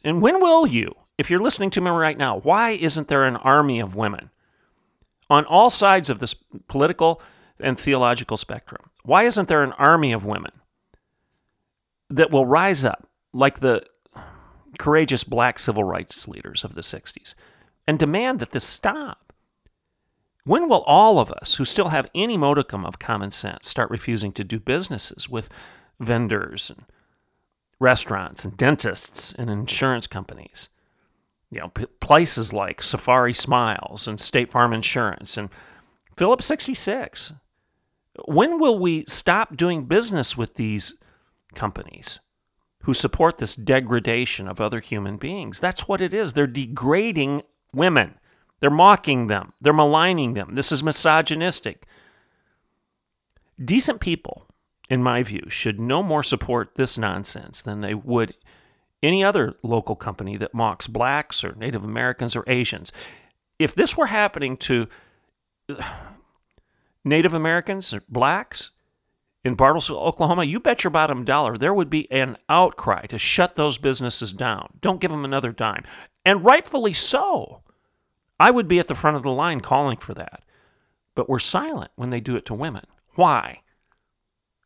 and 0.03 0.21
when 0.21 0.41
will 0.41 0.67
you? 0.67 0.95
If 1.19 1.29
you're 1.29 1.41
listening 1.41 1.69
to 1.71 1.81
me 1.81 1.91
right 1.91 2.17
now, 2.17 2.39
why 2.39 2.69
isn't 2.69 3.09
there 3.09 3.25
an 3.25 3.35
army 3.35 3.81
of 3.81 3.93
women 3.93 4.29
on 5.29 5.43
all 5.43 5.69
sides 5.69 6.09
of 6.09 6.19
this 6.19 6.33
political 6.69 7.21
and 7.59 7.77
theological 7.77 8.37
spectrum? 8.37 8.89
Why 9.03 9.23
isn't 9.23 9.49
there 9.49 9.61
an 9.61 9.73
army 9.73 10.13
of 10.13 10.23
women 10.23 10.53
that 12.09 12.31
will 12.31 12.45
rise 12.45 12.85
up 12.85 13.05
like 13.33 13.59
the 13.59 13.83
courageous 14.77 15.25
black 15.25 15.59
civil 15.59 15.83
rights 15.83 16.25
leaders 16.29 16.63
of 16.63 16.73
the 16.73 16.81
60s 16.81 17.35
and 17.85 17.99
demand 17.99 18.39
that 18.39 18.51
this 18.51 18.65
stop? 18.65 19.33
When 20.45 20.69
will 20.69 20.83
all 20.83 21.19
of 21.19 21.31
us 21.31 21.55
who 21.55 21.65
still 21.65 21.89
have 21.89 22.09
any 22.15 22.37
modicum 22.37 22.85
of 22.85 22.97
common 22.97 23.31
sense 23.31 23.67
start 23.67 23.91
refusing 23.91 24.31
to 24.31 24.45
do 24.45 24.57
businesses 24.57 25.27
with 25.27 25.49
vendors 25.99 26.69
and 26.69 26.85
restaurants 27.77 28.45
and 28.45 28.55
dentists 28.55 29.33
and 29.33 29.49
insurance 29.49 30.07
companies? 30.07 30.69
You 31.51 31.59
know, 31.59 31.69
places 31.99 32.53
like 32.53 32.83
Safari 32.83 33.33
Smiles 33.33 34.07
and 34.07 34.19
State 34.19 34.51
Farm 34.51 34.73
Insurance 34.73 35.37
and 35.37 35.49
Phillips 36.15 36.45
66. 36.45 37.33
When 38.25 38.59
will 38.59 38.77
we 38.77 39.05
stop 39.07 39.55
doing 39.55 39.85
business 39.85 40.37
with 40.37 40.55
these 40.55 40.93
companies 41.55 42.19
who 42.83 42.93
support 42.93 43.37
this 43.37 43.55
degradation 43.55 44.47
of 44.47 44.61
other 44.61 44.79
human 44.79 45.17
beings? 45.17 45.59
That's 45.59 45.87
what 45.87 46.01
it 46.01 46.13
is. 46.13 46.33
They're 46.33 46.47
degrading 46.47 47.43
women. 47.73 48.15
They're 48.59 48.69
mocking 48.69 49.27
them. 49.27 49.53
They're 49.61 49.73
maligning 49.73 50.33
them. 50.33 50.55
This 50.55 50.71
is 50.71 50.83
misogynistic. 50.83 51.85
Decent 53.63 53.99
people, 54.01 54.47
in 54.89 55.01
my 55.01 55.23
view, 55.23 55.43
should 55.49 55.79
no 55.79 56.03
more 56.03 56.23
support 56.23 56.75
this 56.75 56.97
nonsense 56.97 57.61
than 57.61 57.81
they 57.81 57.93
would 57.93 58.35
any 59.01 59.23
other 59.23 59.55
local 59.63 59.95
company 59.95 60.37
that 60.37 60.53
mocks 60.53 60.87
blacks 60.87 61.43
or 61.43 61.55
Native 61.55 61.83
Americans 61.83 62.35
or 62.35 62.43
Asians. 62.47 62.91
If 63.57 63.75
this 63.75 63.97
were 63.97 64.07
happening 64.07 64.57
to 64.57 64.87
Native 67.05 67.33
Americans 67.33 67.93
or 67.93 68.01
blacks 68.09 68.71
in 69.43 69.55
Bartlesville, 69.55 70.01
Oklahoma, 70.01 70.43
you 70.43 70.59
bet 70.59 70.83
your 70.83 70.91
bottom 70.91 71.23
dollar 71.23 71.57
there 71.57 71.73
would 71.73 71.89
be 71.89 72.11
an 72.11 72.37
outcry 72.49 73.05
to 73.07 73.17
shut 73.17 73.55
those 73.55 73.77
businesses 73.77 74.33
down. 74.33 74.73
Don't 74.81 75.01
give 75.01 75.11
them 75.11 75.25
another 75.25 75.51
dime. 75.51 75.83
And 76.25 76.43
rightfully 76.43 76.93
so. 76.93 77.63
I 78.39 78.51
would 78.51 78.67
be 78.67 78.79
at 78.79 78.87
the 78.87 78.95
front 78.95 79.17
of 79.17 79.23
the 79.23 79.31
line 79.31 79.59
calling 79.59 79.97
for 79.97 80.13
that. 80.13 80.43
But 81.15 81.29
we're 81.29 81.39
silent 81.39 81.91
when 81.95 82.09
they 82.09 82.21
do 82.21 82.35
it 82.35 82.45
to 82.45 82.53
women. 82.53 82.85
Why? 83.15 83.61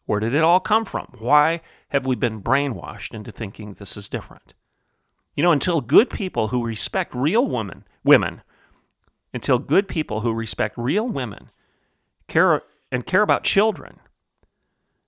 Where 0.06 0.20
did 0.20 0.34
it 0.34 0.44
all 0.44 0.60
come 0.60 0.86
from? 0.86 1.08
Why 1.18 1.62
have 1.90 2.06
we 2.06 2.16
been 2.16 2.42
brainwashed 2.42 3.14
into 3.14 3.32
thinking 3.32 3.74
this 3.74 3.96
is 3.96 4.08
different? 4.08 4.54
You 5.36 5.44
know, 5.44 5.52
until 5.52 5.82
good 5.82 6.10
people 6.10 6.50
who 6.50 6.66
respect 6.66 7.16
real 7.16 7.48
women, 7.48 7.86
women, 8.04 8.42
until 9.34 9.58
good 9.60 9.88
people 9.88 10.22
who 10.22 10.34
respect 10.34 10.78
real 10.78 11.08
women 11.08 11.50
care 12.28 12.62
and 12.92 13.06
care 13.06 13.22
about 13.24 13.44
children, 13.44 14.00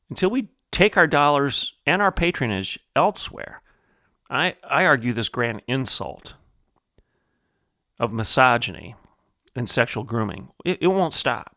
until 0.10 0.30
we 0.30 0.50
take 0.72 0.98
our 0.98 1.08
dollars 1.08 1.74
and 1.86 2.02
our 2.02 2.12
patronage 2.12 2.80
elsewhere, 2.96 3.62
I, 4.30 4.56
I 4.68 4.86
argue 4.86 5.14
this 5.14 5.30
grand 5.30 5.62
insult 5.68 6.34
of 8.00 8.14
misogyny 8.14 8.96
and 9.56 9.70
sexual 9.70 10.04
grooming, 10.04 10.50
it, 10.66 10.80
it 10.82 10.88
won't 10.88 11.14
stop. 11.14 11.56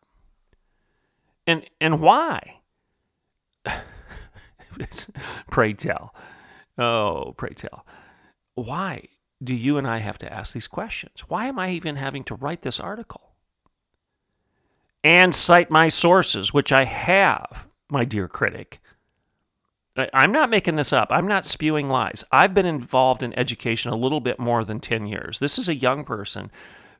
And, 1.46 1.64
and 1.80 2.00
why? 2.00 2.57
Pray 5.50 5.72
tell. 5.72 6.14
Oh, 6.76 7.34
pray 7.36 7.50
tell. 7.50 7.84
Why 8.54 9.08
do 9.42 9.54
you 9.54 9.78
and 9.78 9.86
I 9.86 9.98
have 9.98 10.18
to 10.18 10.32
ask 10.32 10.52
these 10.52 10.68
questions? 10.68 11.24
Why 11.28 11.46
am 11.46 11.58
I 11.58 11.70
even 11.70 11.96
having 11.96 12.24
to 12.24 12.34
write 12.34 12.62
this 12.62 12.80
article? 12.80 13.32
And 15.02 15.34
cite 15.34 15.70
my 15.70 15.88
sources, 15.88 16.52
which 16.52 16.72
I 16.72 16.84
have, 16.84 17.66
my 17.90 18.04
dear 18.04 18.28
critic. 18.28 18.80
I'm 20.12 20.32
not 20.32 20.50
making 20.50 20.76
this 20.76 20.92
up. 20.92 21.08
I'm 21.10 21.26
not 21.26 21.46
spewing 21.46 21.88
lies. 21.88 22.22
I've 22.30 22.54
been 22.54 22.66
involved 22.66 23.22
in 23.22 23.36
education 23.36 23.90
a 23.90 23.96
little 23.96 24.20
bit 24.20 24.38
more 24.38 24.62
than 24.62 24.78
10 24.78 25.06
years. 25.06 25.40
This 25.40 25.58
is 25.58 25.68
a 25.68 25.74
young 25.74 26.04
person 26.04 26.52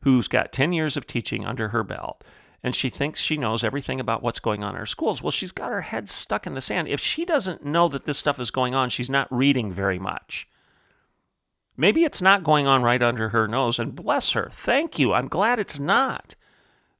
who's 0.02 0.26
got 0.26 0.52
10 0.52 0.72
years 0.72 0.96
of 0.96 1.06
teaching 1.06 1.44
under 1.44 1.68
her 1.68 1.84
belt 1.84 2.24
and 2.62 2.74
she 2.74 2.90
thinks 2.90 3.20
she 3.20 3.36
knows 3.36 3.62
everything 3.62 4.00
about 4.00 4.22
what's 4.22 4.40
going 4.40 4.64
on 4.64 4.74
in 4.74 4.80
our 4.80 4.86
schools. 4.86 5.22
Well, 5.22 5.30
she's 5.30 5.52
got 5.52 5.70
her 5.70 5.82
head 5.82 6.08
stuck 6.08 6.46
in 6.46 6.54
the 6.54 6.60
sand. 6.60 6.88
If 6.88 7.00
she 7.00 7.24
doesn't 7.24 7.64
know 7.64 7.88
that 7.88 8.04
this 8.04 8.18
stuff 8.18 8.40
is 8.40 8.50
going 8.50 8.74
on, 8.74 8.90
she's 8.90 9.10
not 9.10 9.28
reading 9.30 9.72
very 9.72 9.98
much. 9.98 10.48
Maybe 11.76 12.02
it's 12.02 12.20
not 12.20 12.42
going 12.42 12.66
on 12.66 12.82
right 12.82 13.00
under 13.00 13.28
her 13.28 13.46
nose, 13.46 13.78
and 13.78 13.94
bless 13.94 14.32
her. 14.32 14.48
Thank 14.50 14.98
you. 14.98 15.14
I'm 15.14 15.28
glad 15.28 15.60
it's 15.60 15.78
not. 15.78 16.34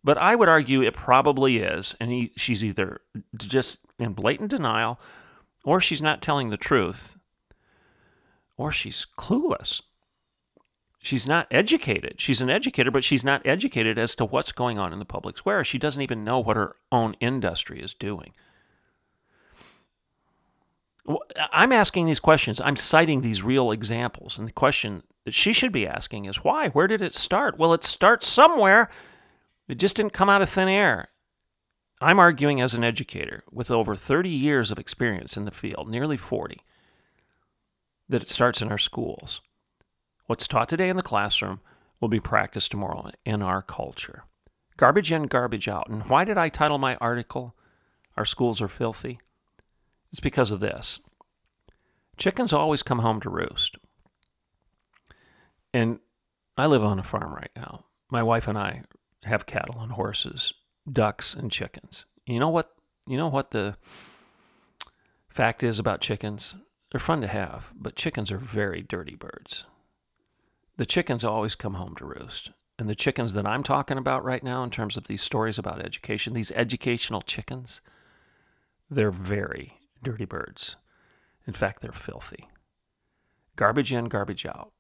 But 0.05 0.16
I 0.18 0.37
would 0.37 0.49
argue 0.49 0.83
it 0.83 0.94
probably 0.94 1.59
is, 1.59 1.97
and 1.99 2.12
he, 2.12 2.33
she's 2.37 2.62
either 2.62 3.01
just 3.37 3.79
in 3.99 4.12
blatant 4.12 4.51
denial, 4.51 5.01
or 5.64 5.81
she's 5.81 6.01
not 6.01 6.23
telling 6.23 6.51
the 6.51 6.57
truth, 6.57 7.16
or 8.57 8.71
she's 8.71 9.05
clueless 9.18 9.83
she's 10.99 11.27
not 11.27 11.47
educated. 11.51 12.21
She's 12.21 12.41
an 12.41 12.51
educator, 12.51 12.91
but 12.91 13.05
she's 13.05 13.25
not 13.25 13.47
educated 13.47 13.99
as 13.99 14.15
to 14.17 14.25
what's 14.25 14.53
going 14.53 14.79
on 14.79 14.93
in 14.93 14.99
the 14.99 15.05
public 15.05 15.39
square. 15.39 15.65
She 15.65 15.79
doesn't 15.79 16.03
even 16.03 16.25
know 16.25 16.39
what 16.39 16.57
her 16.57 16.77
own 16.91 17.15
industry 17.21 17.81
is 17.81 17.95
doing. 17.95 18.33
I'm 21.53 21.73
asking 21.73 22.07
these 22.07 22.21
questions. 22.21 22.61
I'm 22.61 22.77
citing 22.77 23.23
these 23.23 23.43
real 23.43 23.71
examples. 23.71 24.39
And 24.39 24.47
the 24.47 24.53
question 24.53 25.03
that 25.25 25.35
she 25.35 25.53
should 25.53 25.73
be 25.73 25.87
asking 25.87 26.27
is 26.27 26.45
why? 26.45 26.69
Where 26.69 26.87
did 26.87 27.01
it 27.01 27.15
start? 27.15 27.59
Well, 27.59 27.73
it 27.73 27.85
starts 27.85 28.29
somewhere. 28.29 28.91
It 29.69 29.79
just 29.79 29.97
didn't 29.97 30.13
come 30.13 30.29
out 30.29 30.43
of 30.43 30.51
thin 30.51 30.69
air. 30.69 31.09
I'm 32.01 32.19
arguing 32.19 32.61
as 32.61 32.75
an 32.75 32.85
educator 32.85 33.43
with 33.51 33.71
over 33.71 33.97
30 33.97 34.29
years 34.29 34.71
of 34.71 34.79
experience 34.79 35.37
in 35.37 35.47
the 35.47 35.51
field, 35.51 35.89
nearly 35.89 36.17
40, 36.17 36.61
that 38.09 38.23
it 38.23 38.29
starts 38.29 38.63
in 38.63 38.71
our 38.71 38.79
schools. 38.79 39.41
What's 40.29 40.47
taught 40.47 40.69
today 40.69 40.91
in 40.91 40.99
the 40.99 41.03
classroom 41.03 41.61
will 42.03 42.11
be 42.11 42.21
practiced 42.21 42.71
tomorrow 42.71 43.11
in 43.25 43.41
our 43.41 43.62
culture. 43.62 44.25
Garbage 44.77 45.11
in, 45.11 45.23
garbage 45.23 45.69
out. 45.69 45.88
And 45.88 46.07
why 46.07 46.27
did 46.27 46.37
I 46.37 46.51
title 46.51 46.77
my 46.77 46.97
article, 46.97 47.57
Our 48.14 48.27
Schools 48.27 48.61
Are 48.61 48.69
Filthy? 48.69 49.21
It's 50.12 50.21
because 50.21 50.51
of 50.51 50.61
this. 50.61 51.01
Chickens 52.19 52.53
always 52.53 52.83
come 52.83 52.99
home 52.99 53.23
to 53.23 53.31
roost. 53.31 53.79
And 55.73 55.99
I 56.59 56.67
live 56.67 56.85
on 56.85 56.99
a 56.99 57.03
farm 57.03 57.33
right 57.33 57.51
now. 57.57 57.87
My 58.11 58.23
wife 58.23 58.47
and 58.47 58.59
I 58.59 58.83
have 59.25 59.47
cattle 59.47 59.81
and 59.81 59.93
horses, 59.93 60.53
ducks 60.93 61.33
and 61.33 61.51
chickens. 61.51 62.05
You 62.27 62.38
know 62.38 62.51
what 62.51 62.71
you 63.07 63.17
know 63.17 63.29
what 63.29 63.53
the 63.53 63.79
fact 65.31 65.62
is 65.62 65.79
about 65.79 66.03
chickens? 66.03 66.55
They're 66.93 67.01
fun 67.01 67.23
to 67.23 67.29
have, 67.29 67.73
but 67.75 67.97
chickens 67.97 68.31
are 68.31 68.37
very 68.37 68.83
dirty 68.83 69.14
birds 69.14 69.64
the 70.79 70.87
chickens 70.87 71.25
always 71.25 71.57
come 71.57 71.75
home 71.75 71.95
to 71.97 72.07
roost. 72.07 72.51
And 72.79 72.88
the 72.88 72.95
chickens 72.95 73.35
that 73.35 73.47
I'm 73.47 73.64
talking 73.64 73.99
about 73.99 74.25
right 74.25 74.43
now, 74.43 74.62
in 74.62 74.71
terms 74.71 74.97
of 74.97 75.09
these 75.09 75.23
stories 75.23 75.59
about 75.59 75.85
education, 75.85 76.33
these 76.33 76.53
educational 76.53 77.21
chickens, 77.21 77.81
they're 78.88 79.11
very 79.11 79.81
dirty 80.03 80.25
birds. 80.25 80.77
In 81.47 81.53
fact, 81.53 81.83
they're 81.83 81.91
filthy. 81.91 82.49
Garbage 83.57 83.93
in, 83.93 84.05
garbage 84.05 84.47
out. 84.47 84.71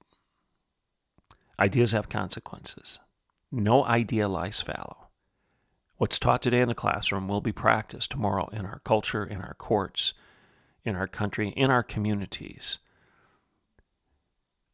Ideas 1.58 1.90
have 1.90 2.08
consequences. 2.08 3.00
No 3.50 3.84
idea 3.84 4.28
lies 4.28 4.60
fallow. 4.60 5.08
What's 5.96 6.20
taught 6.20 6.42
today 6.42 6.60
in 6.60 6.68
the 6.68 6.76
classroom 6.76 7.26
will 7.26 7.40
be 7.40 7.50
practiced 7.50 8.12
tomorrow 8.12 8.48
in 8.52 8.64
our 8.64 8.80
culture, 8.84 9.24
in 9.24 9.38
our 9.38 9.54
courts, 9.54 10.14
in 10.84 10.94
our 10.94 11.08
country, 11.08 11.48
in 11.48 11.72
our 11.72 11.82
communities. 11.82 12.78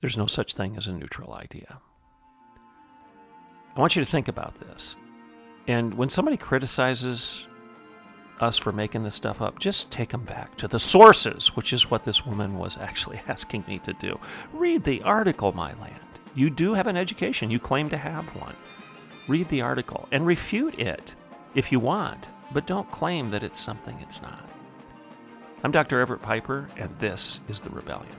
There's 0.05 0.19
no 0.19 0.27
such 0.27 0.53
thing 0.53 0.77
as 0.77 0.87
a 0.87 0.93
neutral 0.93 1.33
idea. 1.33 1.79
I 3.75 3.81
want 3.81 3.97
you 3.97 4.05
to 4.05 4.11
think 4.11 4.29
about 4.29 4.55
this. 4.57 4.97
And 5.67 5.95
when 5.95 6.11
somebody 6.11 6.37
criticizes 6.37 7.47
us 8.39 8.59
for 8.59 8.71
making 8.71 9.05
this 9.05 9.15
stuff 9.15 9.41
up, 9.41 9.59
just 9.59 9.91
take 9.91 10.11
them 10.11 10.25
back 10.25 10.59
to 10.59 10.69
the 10.69 10.79
sources, 10.79 11.57
which 11.57 11.73
is 11.73 11.91
what 11.91 12.05
this 12.05 12.27
woman 12.27 12.59
was 12.59 12.77
actually 12.77 13.19
asking 13.29 13.65
me 13.67 13.79
to 13.79 13.95
do. 13.95 14.21
Read 14.53 14.85
the 14.85 15.01
article, 15.05 15.53
my 15.53 15.73
land. 15.81 15.95
You 16.35 16.51
do 16.51 16.75
have 16.75 16.87
an 16.87 16.99
education, 16.99 17.51
you 17.51 17.59
claim 17.59 17.89
to 17.89 17.97
have 17.97 18.27
one. 18.37 18.57
Read 19.27 19.49
the 19.49 19.63
article 19.63 20.07
and 20.13 20.27
refute 20.27 20.79
it 20.79 21.15
if 21.55 21.73
you 21.73 21.81
want, 21.81 22.29
but 22.53 22.67
don't 22.67 22.91
claim 22.91 23.31
that 23.31 23.43
it's 23.43 23.59
something 23.59 23.99
it's 24.03 24.21
not. 24.21 24.47
I'm 25.63 25.73
Dr. 25.73 25.99
Everett 25.99 26.21
Piper, 26.21 26.69
and 26.77 26.95
this 26.99 27.41
is 27.49 27.63
The 27.63 27.71
Rebellion. 27.71 28.19